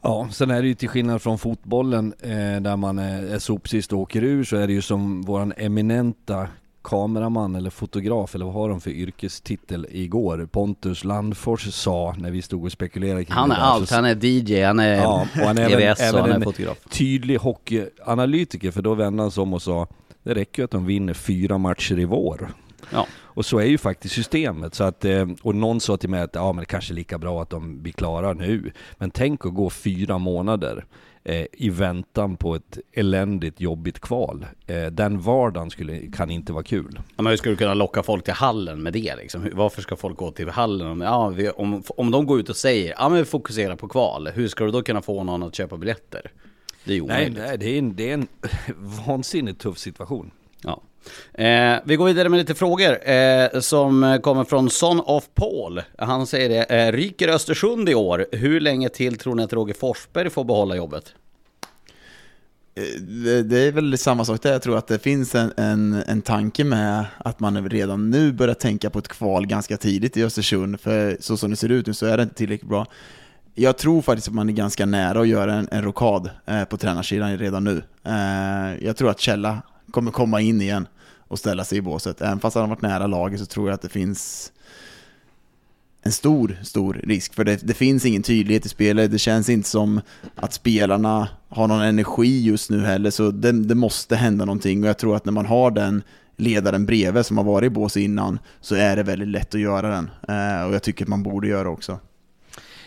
[0.00, 3.92] Ja, sen är det ju till skillnad från fotbollen eh, där man är, är sopsist
[3.92, 6.48] och åker ur så är det ju som våran eminenta
[6.88, 10.48] kameraman eller fotograf eller vad har de för yrkestitel igår?
[10.52, 14.62] Pontus Landfors sa när vi stod och spekulerade kring Han är allt, han är DJ,
[14.62, 16.78] han är ja, och han är EVS även, och han är fotograf.
[16.90, 19.86] tydlig hockeyanalytiker för då vände han sig om och sa
[20.22, 22.52] det räcker ju att de vinner fyra matcher i vår.
[22.92, 23.06] Ja.
[23.38, 24.74] Och så är ju faktiskt systemet.
[24.74, 27.18] Så att, eh, och någon sa till mig att ja, men det kanske är lika
[27.18, 28.72] bra att de blir klara nu.
[28.96, 30.84] Men tänk att gå fyra månader
[31.24, 34.46] eh, i väntan på ett eländigt jobbigt kval.
[34.66, 37.00] Eh, den vardagen skulle, kan inte vara kul.
[37.16, 39.50] men hur ska du kunna locka folk till hallen med det liksom?
[39.52, 41.00] Varför ska folk gå till hallen?
[41.00, 44.28] Ja, vi, om, om de går ut och säger ja men vi fokuserar på kval.
[44.34, 46.30] Hur ska du då kunna få någon att köpa biljetter?
[46.84, 47.38] Det är omöjligt.
[47.38, 48.28] Nej, nej det, är en, det är en
[49.06, 50.30] vansinnigt tuff situation.
[50.62, 50.82] Ja.
[51.34, 55.82] Eh, vi går vidare med lite frågor eh, som kommer från Son of Paul.
[55.98, 58.26] Han säger det, eh, ryker Östersund i år?
[58.32, 61.14] Hur länge till tror ni att Roger Forsberg får behålla jobbet?
[62.74, 64.52] Eh, det, det är väl samma sak där.
[64.52, 68.54] Jag tror att det finns en, en, en tanke med att man redan nu börjar
[68.54, 70.80] tänka på ett kval ganska tidigt i Östersund.
[70.80, 72.86] För så som det ser ut nu så är det inte tillräckligt bra.
[73.54, 76.76] Jag tror faktiskt att man är ganska nära att göra en, en rokad eh, på
[76.76, 77.82] tränarsidan redan nu.
[78.04, 80.86] Eh, jag tror att Källa kommer komma in igen
[81.28, 82.20] och ställa sig i båset.
[82.20, 84.52] Även fast han har varit nära laget så tror jag att det finns
[86.02, 87.34] en stor, stor risk.
[87.34, 89.10] För det, det, finns ingen tydlighet i spelet.
[89.10, 90.00] Det känns inte som
[90.34, 93.10] att spelarna har någon energi just nu heller.
[93.10, 94.82] Så det, det måste hända någonting.
[94.82, 96.02] Och jag tror att när man har den
[96.36, 99.88] ledaren bredvid som har varit i bås innan så är det väldigt lätt att göra
[99.88, 100.10] den.
[100.28, 101.98] Eh, och jag tycker att man borde göra också.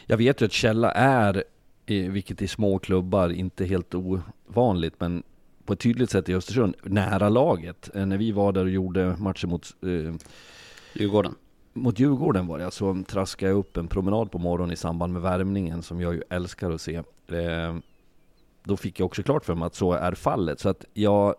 [0.06, 1.44] Jag vet ju att Källa är,
[1.86, 5.24] vilket i små klubbar inte helt ovanligt, men
[5.72, 7.90] på ett tydligt sätt i Östersund, nära laget.
[7.96, 10.14] Eh, när vi var där och gjorde matcher mot eh,
[10.94, 11.36] Djurgården
[11.74, 15.22] mot Djurgården var det, alltså traskade jag upp en promenad på morgonen i samband med
[15.22, 16.96] värmningen som jag ju älskar att se.
[17.28, 17.76] Eh,
[18.64, 20.60] då fick jag också klart för mig att så är fallet.
[20.60, 21.36] Så att jag,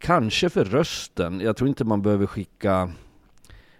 [0.00, 2.92] kanske för rösten, jag tror inte man behöver skicka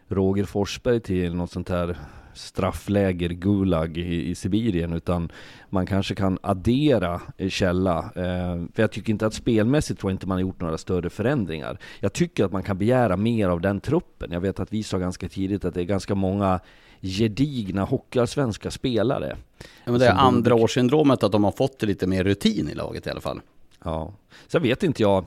[0.09, 1.99] Roger Forsberg till något sånt här
[2.39, 5.32] straffläger, Gulag i, i Sibirien, utan
[5.68, 7.99] man kanske kan addera källa.
[7.99, 11.11] Eh, för jag tycker inte att spelmässigt tror jag inte man har gjort några större
[11.11, 11.78] förändringar.
[12.01, 14.32] Jag tycker att man kan begära mer av den truppen.
[14.32, 16.61] Jag vet att vi sa ganska tidigt att det är ganska många
[17.01, 19.36] gedigna hockeyallsvenska spelare.
[19.84, 23.07] Ja, men det är andra årssyndromet att de har fått lite mer rutin i laget
[23.07, 23.41] i alla fall.
[23.84, 24.12] Ja,
[24.47, 25.24] sen vet inte jag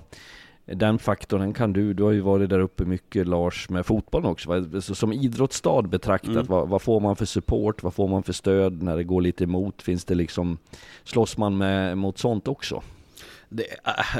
[0.76, 4.82] den faktorn kan du, du har ju varit där uppe mycket Lars med fotbollen också.
[4.82, 6.46] Så som idrottsstad betraktat, mm.
[6.48, 9.44] vad, vad, får man för support, vad får man för stöd när det går lite
[9.44, 9.82] emot?
[9.82, 10.58] Finns det liksom,
[11.04, 12.82] slåss man med, mot sånt också?
[13.54, 13.64] Det,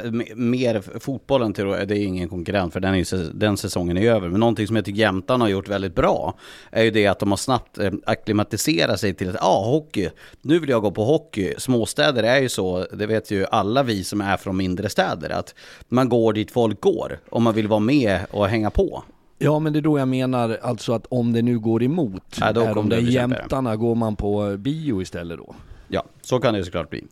[0.04, 4.28] äh, mer fotbollen till det är ingen konkurrent för den, är, den säsongen är över.
[4.28, 6.34] Men någonting som jag tycker Jämtan har gjort väldigt bra
[6.70, 10.10] är ju det att de har snabbt äh, akklimatiserat sig till att ja, ah, hockey,
[10.42, 11.54] nu vill jag gå på hockey.
[11.58, 15.54] Småstäder är ju så, det vet ju alla vi som är från mindre städer, att
[15.88, 19.02] man går dit folk går om man vill vara med och hänga på.
[19.38, 22.52] Ja men det är då jag menar alltså att om det nu går emot, ja,
[22.52, 25.54] då är de där jämtarna, går man på bio istället då?
[25.88, 27.04] Ja, så kan det såklart bli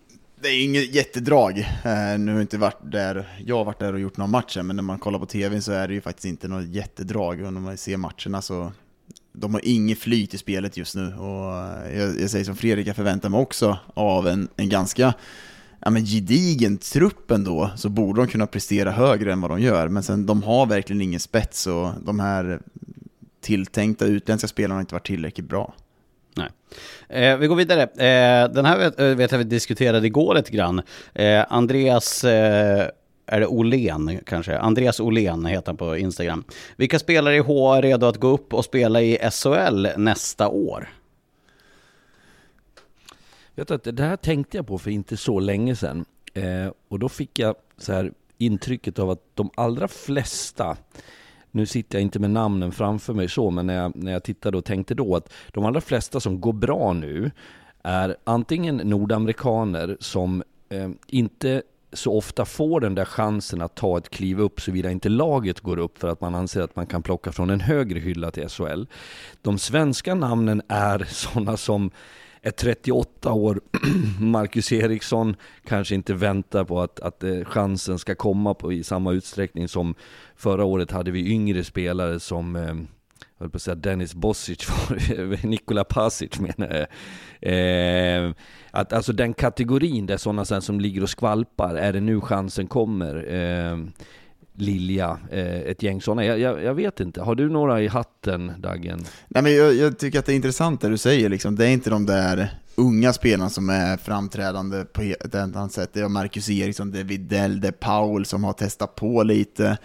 [0.43, 1.59] det är inget jättedrag.
[1.59, 4.63] Eh, nu har jag inte varit där, jag har varit där och gjort några matcher,
[4.63, 7.43] men när man kollar på tv så är det ju faktiskt inte något jättedrag.
[7.43, 8.73] Och när man ser matcherna så,
[9.33, 11.15] de har inget flyt i spelet just nu.
[11.15, 15.15] Och eh, jag, jag säger som Fredrik, jag förväntar mig också av en, en ganska
[15.81, 19.89] ja, men gedigen trupp ändå, så borde de kunna prestera högre än vad de gör.
[19.89, 22.61] Men sen, de har verkligen ingen spets och de här
[23.41, 25.75] tilltänkta utländska spelarna har inte varit tillräckligt bra.
[26.35, 26.49] Nej.
[27.09, 27.83] Eh, vi går vidare.
[27.83, 30.83] Eh, den här vet, eh, vet jag vi diskuterade igår lite grann.
[31.15, 32.89] Eh, Andreas, eh,
[33.27, 34.59] är det Olén kanske?
[34.59, 36.45] Andreas Olén heter han på Instagram.
[36.77, 40.89] Vilka spelare i H är redo att gå upp och spela i SHL nästa år?
[43.55, 46.05] Vet att det här tänkte jag på för inte så länge sedan.
[46.35, 50.77] Eh, och då fick jag så här intrycket av att de allra flesta
[51.51, 54.59] nu sitter jag inte med namnen framför mig så, men när jag, när jag tittade
[54.59, 57.31] och tänkte då att de allra flesta som går bra nu
[57.83, 64.11] är antingen nordamerikaner som eh, inte så ofta får den där chansen att ta ett
[64.11, 67.33] kliv upp såvida inte laget går upp för att man anser att man kan plocka
[67.33, 68.85] från en högre hylla till SHL.
[69.43, 71.91] De svenska namnen är sådana som
[72.43, 73.61] är 38 år,
[74.21, 79.13] Marcus Eriksson kanske inte väntar på att, att eh, chansen ska komma på, i samma
[79.13, 79.95] utsträckning som
[80.37, 82.75] förra året hade vi yngre spelare som eh,
[83.41, 84.69] jag höll på att säga Dennis Bosic,
[85.43, 86.87] Nikola Pasic menar jag.
[87.41, 88.33] Eh,
[88.71, 93.35] att, alltså den kategorin där sådana som ligger och skvalpar, är det nu chansen kommer?
[93.35, 93.79] Eh,
[94.61, 96.25] Lilja, eh, ett gäng sådana.
[96.25, 99.05] Jag, jag, jag, vet inte, har du några i hatten Dagen?
[99.29, 101.57] Nej men jag, jag, tycker att det är intressant det du säger, liksom.
[101.57, 105.91] det är inte de där unga spelarna som är framträdande på ett annat sätt.
[105.93, 109.79] Det är Marcus Eriksson, det är Widell, det är Paul som har testat på lite.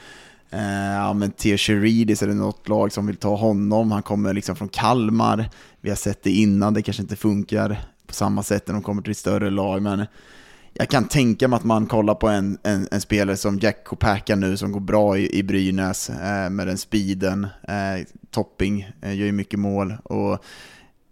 [0.50, 4.56] Eh, ja, men Theo är det något lag som vill ta honom, han kommer liksom
[4.56, 5.50] från Kalmar.
[5.82, 9.02] Vi har sett det innan, det kanske inte funkar på samma sätt när de kommer
[9.02, 10.06] till ett större lag, men
[10.78, 14.36] jag kan tänka mig att man kollar på en, en, en spelare som Jack Kopaka
[14.36, 17.44] nu som går bra i, i Brynäs eh, med den speeden.
[17.44, 19.94] Eh, topping, eh, gör ju mycket mål.
[20.04, 20.46] Och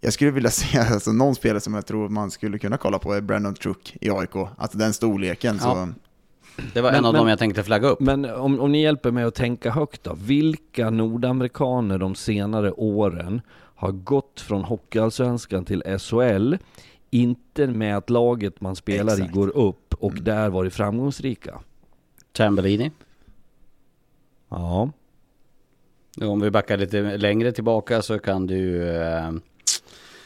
[0.00, 3.12] jag skulle vilja se alltså, någon spelare som jag tror man skulle kunna kolla på
[3.12, 4.36] är Brandon Truck i AIK.
[4.56, 5.58] Alltså den storleken.
[5.62, 5.74] Ja.
[5.74, 5.88] Så...
[6.74, 8.00] Det var men, en av men, dem jag tänkte flagga upp.
[8.00, 10.14] Men om, om ni hjälper mig att tänka högt då.
[10.14, 13.40] Vilka nordamerikaner de senare åren
[13.76, 16.54] har gått från Hockeyallsvenskan till SHL
[17.14, 19.30] inte med att laget man spelar Exakt.
[19.30, 20.24] i går upp och mm.
[20.24, 21.60] där varit framgångsrika.
[22.32, 22.90] Tambellini.
[24.48, 24.90] Ja.
[26.20, 28.88] Om vi backar lite längre tillbaka så kan du...
[28.88, 29.32] Eh,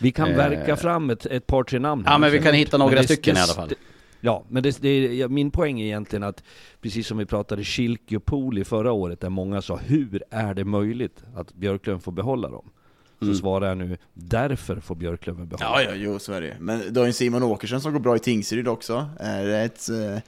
[0.01, 2.03] vi kan eh, verka fram ett, ett par, tre namn.
[2.07, 3.73] Ja, men vi kan hitta några stycken det, i alla fall.
[4.21, 6.43] Ja, men det, det, min poäng är egentligen att
[6.81, 10.65] precis som vi pratade Schilke och Poli förra året där många sa hur är det
[10.65, 12.71] möjligt att Björklöven får behålla dem?
[13.19, 13.37] Så Mm.
[13.37, 17.01] svarar jag nu, därför får Björklöven behålla Ja, ja, jo, så är det Men du
[17.01, 19.11] har ju Simon Åkersen som går bra i Tingsryd också.
[19.21, 20.19] Är det ett, eh,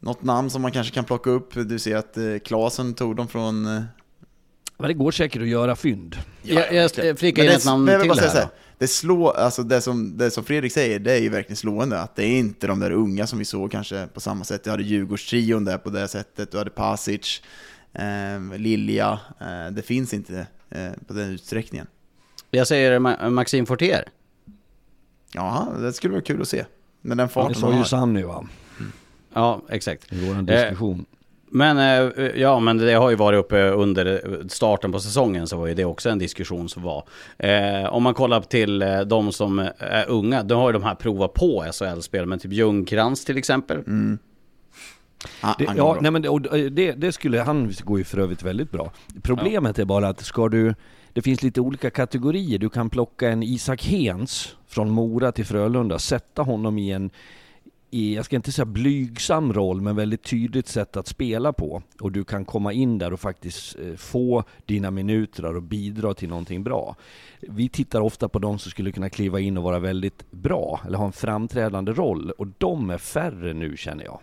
[0.00, 1.54] något namn som man kanske kan plocka upp?
[1.54, 3.66] Du ser att eh, Klasen tog dem från...
[3.66, 3.82] Eh,
[4.78, 6.16] Men det går säkert att göra fynd.
[6.42, 7.16] Jag, jag verkligen.
[7.16, 8.74] flikar in det- ett namn men jag vill till bara säga här så här, då.
[8.78, 12.00] det, slår, alltså det, som, det som Fredrik säger, det är ju verkligen slående.
[12.00, 14.64] Att det är inte de där unga som vi såg kanske på samma sätt.
[14.64, 17.42] Du hade Djurgårdstrion där på det sättet, du hade Pasic,
[17.92, 19.18] eh, Lilja.
[19.40, 21.86] Eh, det finns inte eh, på den utsträckningen.
[22.50, 24.04] Jag säger Ma- Maxim Fortier.
[25.34, 26.64] Ja, det skulle vara kul att se.
[27.00, 27.84] Men den Det farten sa han ju har.
[27.84, 28.46] Sanny va,
[29.34, 30.12] Ja, exakt.
[30.12, 31.04] i vår Eh, diskussion.
[31.50, 35.66] Men eh, ja, men det har ju varit uppe under starten på säsongen så var
[35.66, 37.04] ju det också en diskussion som var.
[37.38, 40.94] Eh, om man kollar till eh, de som är unga, då har ju de här
[40.94, 43.78] provat på SHL-spel, men typ Ljungkrantz till exempel.
[45.40, 48.70] Ah, Det, ja, nej men det, det, det skulle, han går ju för övrigt väldigt
[48.70, 48.92] bra.
[49.22, 50.74] Problemet är bara att ska du,
[51.12, 52.58] det finns lite olika kategorier.
[52.58, 57.10] Du kan plocka en Isak Hens från Mora till Frölunda, sätta honom i en,
[57.90, 61.82] i, jag ska inte säga blygsam roll, men väldigt tydligt sätt att spela på.
[62.00, 66.28] Och du kan komma in där och faktiskt eh, få dina minuter och bidra till
[66.28, 66.96] någonting bra.
[67.40, 70.98] Vi tittar ofta på de som skulle kunna kliva in och vara väldigt bra, eller
[70.98, 72.30] ha en framträdande roll.
[72.30, 74.20] Och de är färre nu känner jag.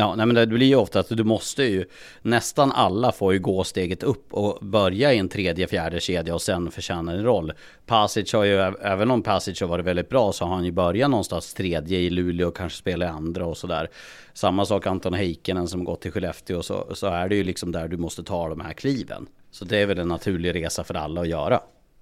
[0.00, 1.84] Ja, nej men det blir ju ofta att du måste ju,
[2.22, 6.42] nästan alla får ju gå steget upp och börja i en tredje, fjärde kedja och
[6.42, 7.52] sen förtjäna en roll.
[7.86, 11.10] Pasic har ju, även om Pasic har varit väldigt bra så har han ju börjat
[11.10, 13.90] någonstans tredje i Luleå och kanske spelar i andra och sådär.
[14.32, 17.88] Samma sak Anton Heikkinen som gått till Skellefteå så, så är det ju liksom där
[17.88, 19.26] du måste ta de här kliven.
[19.50, 21.60] Så det är väl en naturlig resa för alla att göra.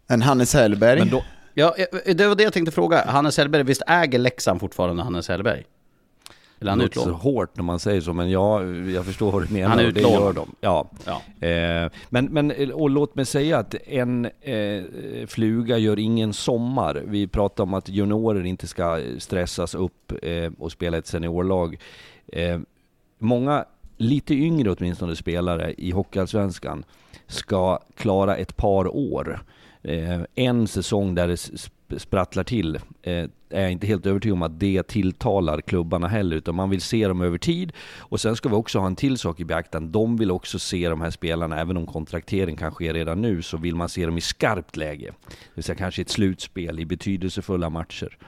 [0.09, 0.99] En Hannes Hellberg.
[0.99, 1.23] Men då,
[1.55, 3.05] Ja, eh, det var det jag tänkte fråga.
[3.07, 5.65] Hannes Hellberg, visst äger Leksand fortfarande Hannes Hellberg?
[6.61, 9.49] Eller han det låter så hårt när man säger så, men ja, jag förstår vad
[9.49, 9.69] du menar.
[9.69, 10.55] Han och det gör de.
[10.61, 10.91] Ja.
[11.05, 11.47] Ja.
[11.49, 14.83] Eh, men, men och låt mig säga att en eh,
[15.27, 17.03] fluga gör ingen sommar.
[17.07, 21.79] Vi pratar om att juniorer inte ska stressas upp eh, och spela ett seniorlag.
[22.33, 22.59] Eh,
[23.19, 23.65] många
[23.97, 26.85] lite yngre åtminstone spelare i Hockeyallsvenskan
[27.27, 29.41] ska klara ett par år.
[29.83, 34.61] Eh, en säsong där det sprattlar till eh, är jag inte helt övertygad om att
[34.61, 37.73] det tilltalar klubbarna heller, utan man vill se dem över tid.
[37.99, 39.91] Och sen ska vi också ha en till sak i beaktande.
[39.91, 43.57] De vill också se de här spelarna, även om kontraktering kan ske redan nu, så
[43.57, 45.13] vill man se dem i skarpt läge.
[45.29, 48.19] Det vill säga kanske ett slutspel i betydelsefulla matcher.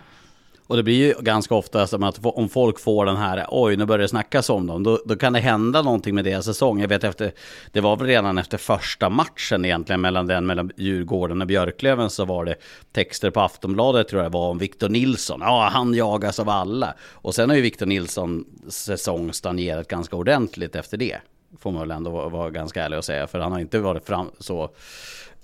[0.70, 3.84] Och det blir ju ganska ofta som att om folk får den här, oj nu
[3.84, 6.80] börjar det snackas om dem, då, då kan det hända någonting med deras säsong.
[6.80, 7.32] Jag vet efter,
[7.72, 12.24] det var väl redan efter första matchen egentligen mellan den mellan Djurgården och Björklöven så
[12.24, 12.54] var det
[12.92, 15.40] texter på Aftonbladet tror jag var om Victor Nilsson.
[15.42, 16.94] Ja, han jagas av alla.
[17.12, 21.16] Och sen har ju Victor Nilsson säsong stagnerat ganska ordentligt efter det.
[21.58, 24.06] Får man väl ändå vara, vara ganska ärlig och säga, för han har inte varit
[24.06, 24.70] fram, så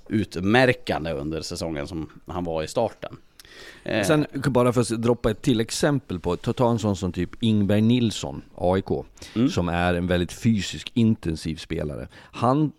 [0.09, 3.17] utmärkande under säsongen som han var i starten.
[3.87, 7.13] Eh, Sen bara för att droppa ett till exempel på, ta, ta en sån som
[7.13, 8.89] typ Ingberg Nilsson, AIK,
[9.51, 12.09] som är en väldigt fysisk intensiv spelare.
[12.15, 12.73] Han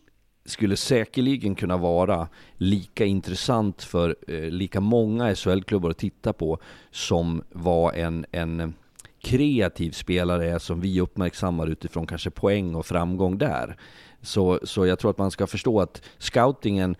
[0.45, 2.27] skulle säkerligen kunna vara
[2.57, 6.59] lika intressant för eh, lika många SHL-klubbar att titta på
[6.91, 8.73] som var en, en
[9.21, 13.77] kreativ spelare är som vi uppmärksammar utifrån kanske poäng och framgång där.
[14.21, 16.95] Så, så jag tror att man ska förstå att scoutingen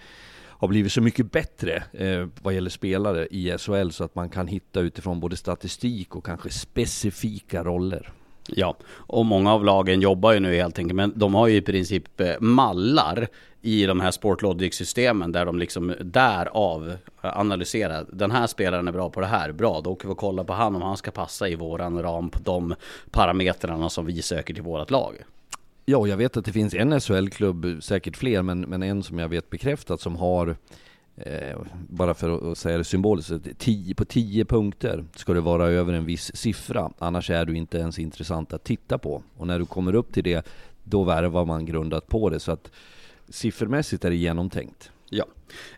[0.59, 4.47] har blivit så mycket bättre eh, vad gäller spelare i SHL så att man kan
[4.47, 8.11] hitta utifrån både statistik och kanske specifika roller.
[8.49, 11.61] Ja, och många av lagen jobbar ju nu helt enkelt, men de har ju i
[11.61, 13.27] princip eh, mallar
[13.61, 16.89] i de här Sportlogic-systemen där de liksom därav
[17.21, 18.05] eh, analyserar.
[18.11, 20.53] Den här spelaren är bra på det här, bra, då åker vi och kollar på
[20.53, 22.75] han om han ska passa i våran ram på de
[23.11, 25.15] parametrarna som vi söker till vårat lag.
[25.89, 29.29] Ja, jag vet att det finns en SHL-klubb, säkert fler, men, men en som jag
[29.29, 30.55] vet bekräftat som har
[31.19, 31.57] Eh,
[31.89, 36.05] bara för att- säga det symboliskt, tio, på 10 punkter ska det vara över en
[36.05, 36.91] viss siffra.
[36.99, 39.23] Annars är du inte ens intressant att titta på.
[39.37, 40.47] Och när du kommer upp till det,
[40.83, 42.39] då värvar man grundat på det.
[42.39, 42.71] Så att
[43.29, 44.91] siffermässigt är det genomtänkt.
[45.09, 45.25] Ja.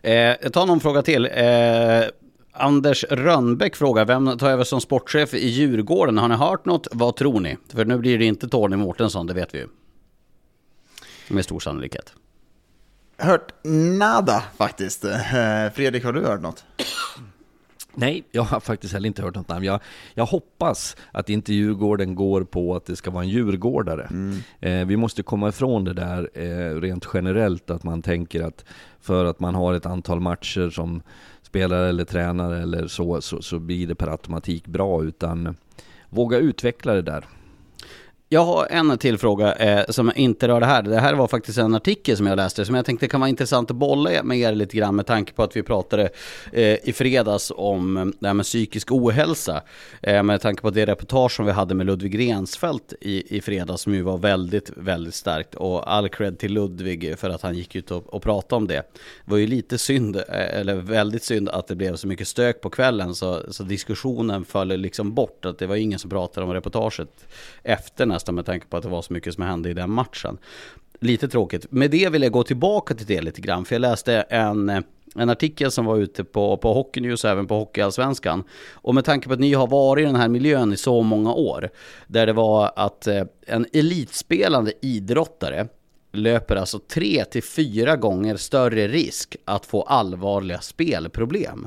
[0.02, 1.24] Eh, jag tar någon fråga till.
[1.26, 2.02] Eh,
[2.52, 6.18] Anders Rönnbäck frågar, vem tar över som sportchef i Djurgården?
[6.18, 6.88] Har ni hört något?
[6.92, 7.56] Vad tror ni?
[7.68, 9.66] För nu blir det inte Tony Mårtensson, det vet vi ju.
[11.30, 12.14] Med stor sannolikhet.
[13.16, 13.64] Hört
[13.98, 15.04] nada faktiskt.
[15.04, 15.10] Eh,
[15.74, 16.64] Fredrik, har du hört något?
[17.94, 19.64] Nej, jag har faktiskt heller inte hört något namn.
[19.64, 19.80] Jag,
[20.14, 24.08] jag hoppas att inte Djurgården går på att det ska vara en djurgårdare.
[24.60, 28.64] Eh, vi måste komma ifrån det där eh, rent generellt, att man tänker att
[29.00, 31.02] för att man har ett antal matcher som
[31.42, 35.04] spelare eller tränare eller så, så, så blir det per automatik bra.
[35.04, 35.56] Utan
[36.08, 37.24] våga utveckla det där.
[38.32, 40.82] Jag har en till fråga eh, som inte rör det här.
[40.82, 43.70] Det här var faktiskt en artikel som jag läste som jag tänkte kan vara intressant
[43.70, 46.10] att bolla med er lite grann med tanke på att vi pratade
[46.52, 49.62] eh, i fredags om eh, det här med psykisk ohälsa.
[50.02, 53.82] Eh, med tanke på det reportage som vi hade med Ludvig Rensfeldt i, i fredags
[53.82, 55.54] som ju var väldigt, väldigt starkt.
[55.54, 58.74] Och all cred till Ludvig för att han gick ut och, och pratade om det.
[58.74, 62.60] Det var ju lite synd, eh, eller väldigt synd att det blev så mycket stök
[62.60, 65.44] på kvällen så, så diskussionen föll liksom bort.
[65.44, 67.26] Att det var ingen som pratade om reportaget
[67.62, 70.38] efter nästan med tanke på att det var så mycket som hände i den matchen.
[71.00, 71.66] Lite tråkigt.
[71.72, 74.82] Med det vill jag gå tillbaka till det lite grann, för jag läste en
[75.14, 78.44] en artikel som var ute på, på Hockey News och även på Hockeyallsvenskan.
[78.72, 81.32] Och med tanke på att ni har varit i den här miljön i så många
[81.32, 81.70] år,
[82.06, 85.68] där det var att eh, en elitspelande idrottare
[86.12, 91.66] löper alltså tre till fyra gånger större risk att få allvarliga spelproblem.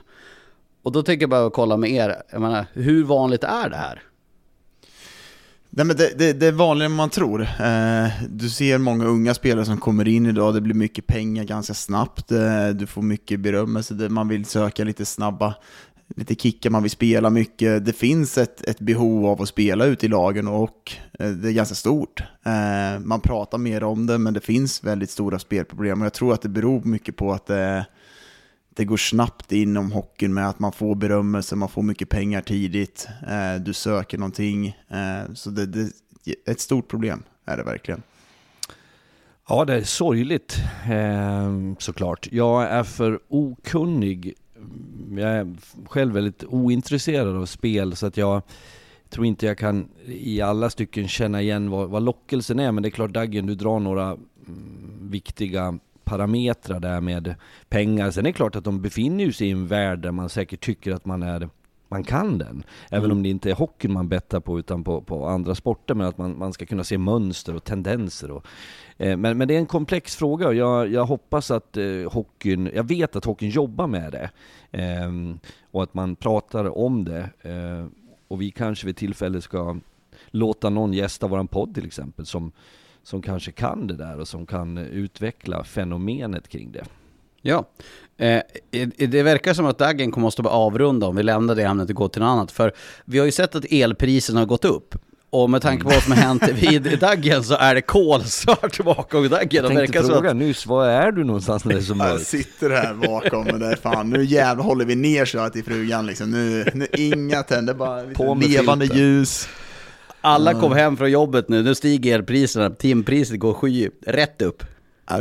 [0.84, 4.02] Och då tänker jag bara kolla med er, jag menar, hur vanligt är det här?
[5.76, 7.42] Nej, men det, det, det är vanligare än man tror.
[7.42, 11.74] Eh, du ser många unga spelare som kommer in idag, det blir mycket pengar ganska
[11.74, 15.54] snabbt, eh, du får mycket berömmelse, man vill söka lite snabba
[16.16, 17.86] lite kickar, man vill spela mycket.
[17.86, 21.54] Det finns ett, ett behov av att spela ute i lagen och eh, det är
[21.54, 22.24] ganska stort.
[22.46, 26.34] Eh, man pratar mer om det, men det finns väldigt stora spelproblem och jag tror
[26.34, 27.86] att det beror mycket på att det, är
[28.76, 33.08] det går snabbt inom hockeyn med att man får berömmelse, man får mycket pengar tidigt,
[33.28, 34.68] eh, du söker någonting.
[34.68, 35.82] Eh, så det, det
[36.26, 38.04] är ett stort problem, är det verkligen.
[39.48, 40.58] Ja, det är sorgligt
[40.92, 42.28] eh, såklart.
[42.32, 44.34] Jag är för okunnig
[45.18, 45.56] jag är
[45.88, 48.42] själv väldigt ointresserad av spel så att jag
[49.10, 52.72] tror inte jag kan i alla stycken känna igen vad, vad lockelsen är.
[52.72, 57.36] Men det är klart Daggen, du drar några mm, viktiga parametrar där med
[57.70, 58.12] pengar.
[58.12, 60.92] Sen är det klart att de befinner sig i en värld där man säkert tycker
[60.92, 61.50] att man är
[61.94, 62.64] man kan den.
[62.90, 63.18] Även mm.
[63.18, 65.96] om det inte är hockeyn man bettar på utan på, på andra sporter.
[65.96, 68.32] Men att man, man ska kunna se mönster och tendenser.
[68.32, 68.46] Och,
[68.98, 72.72] eh, men, men det är en komplex fråga och jag, jag hoppas att eh, hockeyn,
[72.76, 74.30] jag vet att hockeyn jobbar med det.
[74.72, 75.12] Eh,
[75.72, 77.30] och att man pratar om det.
[77.42, 77.86] Eh,
[78.28, 79.78] och vi kanske vid tillfälle ska
[80.28, 82.52] låta någon gästa våran podd till exempel som,
[83.04, 86.84] som kanske kan det där och som kan utveckla fenomenet kring det.
[87.42, 87.66] Ja,
[88.18, 88.42] eh,
[88.98, 92.08] det verkar som att Daggen kommer att avrunda om vi lämnar det ämnet och går
[92.08, 92.52] till något annat.
[92.52, 92.74] För
[93.06, 94.96] vi har ju sett att elpriserna har gått upp.
[95.30, 99.30] Och med tanke på vad som har hänt vid Daggen så är det kolsvart bakom
[99.30, 99.66] Daggen.
[99.66, 100.36] Jag tänkte fråga att...
[100.36, 102.12] nyss, var är du någonstans när det är så mörkt?
[102.12, 106.06] Jag sitter här bakom och där fan, nu jävlar håller vi ner så till frugan
[106.06, 106.32] liksom.
[106.32, 109.02] Nu, nu inga tänder, bara levande filter.
[109.02, 109.48] ljus.
[110.26, 114.64] Alla kom hem från jobbet nu, nu stiger elpriserna, timpriset går sky rätt upp.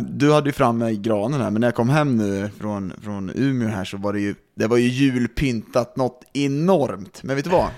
[0.01, 3.69] Du hade ju framme granen här, men när jag kom hem nu från, från Umeå
[3.69, 7.23] här så var det ju, det var ju julpyntat något enormt.
[7.23, 7.69] Men vet du vad?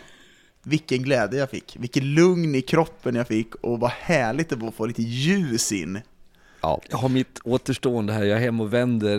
[0.62, 4.68] Vilken glädje jag fick, vilken lugn i kroppen jag fick och vad härligt det var
[4.68, 6.00] att få lite ljus in.
[6.60, 6.80] Ja.
[6.90, 9.18] Jag har mitt återstående här, jag är hem och vänder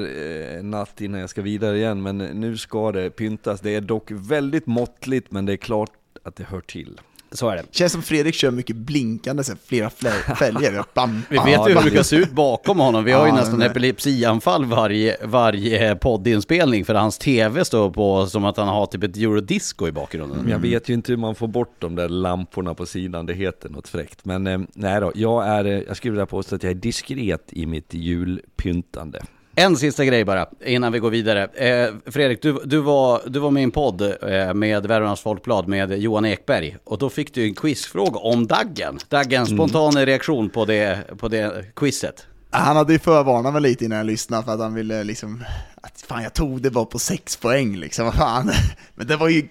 [0.57, 3.61] eh, natt innan jag ska vidare igen, men nu ska det pyntas.
[3.61, 5.91] Det är dock väldigt måttligt, men det är klart
[6.23, 6.99] att det hör till.
[7.31, 7.63] Så är det.
[7.71, 9.89] Känns som Fredrik kör mycket blinkande, så flera
[10.39, 10.85] fälgar.
[10.93, 13.03] Bam, vi vet ju hur det brukar se ut bakom honom.
[13.03, 18.57] Vi har ju nästan epilepsianfall varje, varje poddinspelning, för hans tv står på som att
[18.57, 20.39] han har typ ett eurodisco i bakgrunden.
[20.39, 20.51] Mm.
[20.51, 23.69] Jag vet ju inte hur man får bort de där lamporna på sidan, det heter
[23.69, 24.25] något fräckt.
[24.25, 27.47] Men eh, nej då, jag, är, eh, jag skulle vilja påstå att jag är diskret
[27.49, 29.21] i mitt julpyntande.
[29.57, 31.43] En sista grej bara, innan vi går vidare.
[31.43, 35.67] Eh, Fredrik, du, du, var, du var med i en podd eh, med Värmlands Folkblad
[35.67, 36.77] med Johan Ekberg.
[36.83, 38.99] Och då fick du en quizfråga om Daggen.
[39.09, 39.57] Daggen, mm.
[39.57, 40.05] spontan mm.
[40.05, 42.27] reaktion på det, på det quizet.
[42.49, 45.43] Han hade ju förvarnat mig lite innan jag lyssnade för att han ville liksom...
[45.81, 48.51] Att fan, jag tog det bara på sex poäng liksom, fan.
[48.95, 49.41] Men det var ju...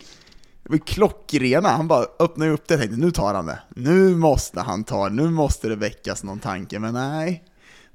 [0.63, 3.59] Det var klockrena, han bara öppnade upp det och tänkte nu tar han det.
[3.77, 7.45] Nu måste han ta det, nu måste det väckas någon tanke, men nej.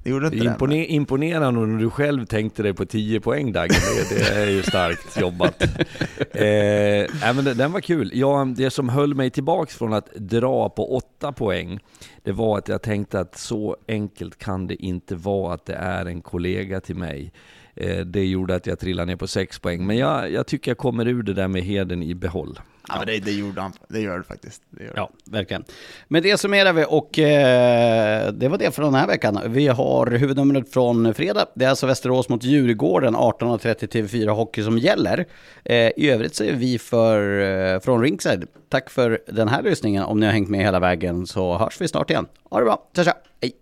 [0.02, 0.86] Det gjorde inte Impone det.
[0.86, 3.74] Imponerande när du själv tänkte dig på 10 poäng Dagge.
[4.10, 5.62] Det, det är ju starkt jobbat.
[6.30, 8.10] eh, men den var kul.
[8.14, 11.78] Ja, det som höll mig tillbaks från att dra på 8 poäng,
[12.22, 16.06] det var att jag tänkte att så enkelt kan det inte vara att det är
[16.06, 17.32] en kollega till mig.
[17.74, 19.86] Eh, det gjorde att jag trillade ner på 6 poäng.
[19.86, 22.58] Men jag, jag tycker jag kommer ur det där med heden i behåll.
[22.88, 24.62] Ja, men det, det, gjorde han, det gör det faktiskt.
[24.70, 25.64] Det gör ja, verkligen.
[26.08, 29.40] Men det summerar vi och eh, det var det för den här veckan.
[29.46, 31.46] Vi har huvudnumret från fredag.
[31.54, 35.26] Det är alltså Västerås mot Djurgården 18.30 TV4 Hockey som gäller.
[35.64, 37.40] Eh, I övrigt är vi för,
[37.74, 38.46] eh, från Ringside.
[38.68, 40.02] Tack för den här lyssningen.
[40.02, 42.26] Om ni har hängt med hela vägen så hörs vi snart igen.
[42.50, 42.90] Ha det bra.
[42.96, 43.14] Tja tja.
[43.40, 43.59] Hej.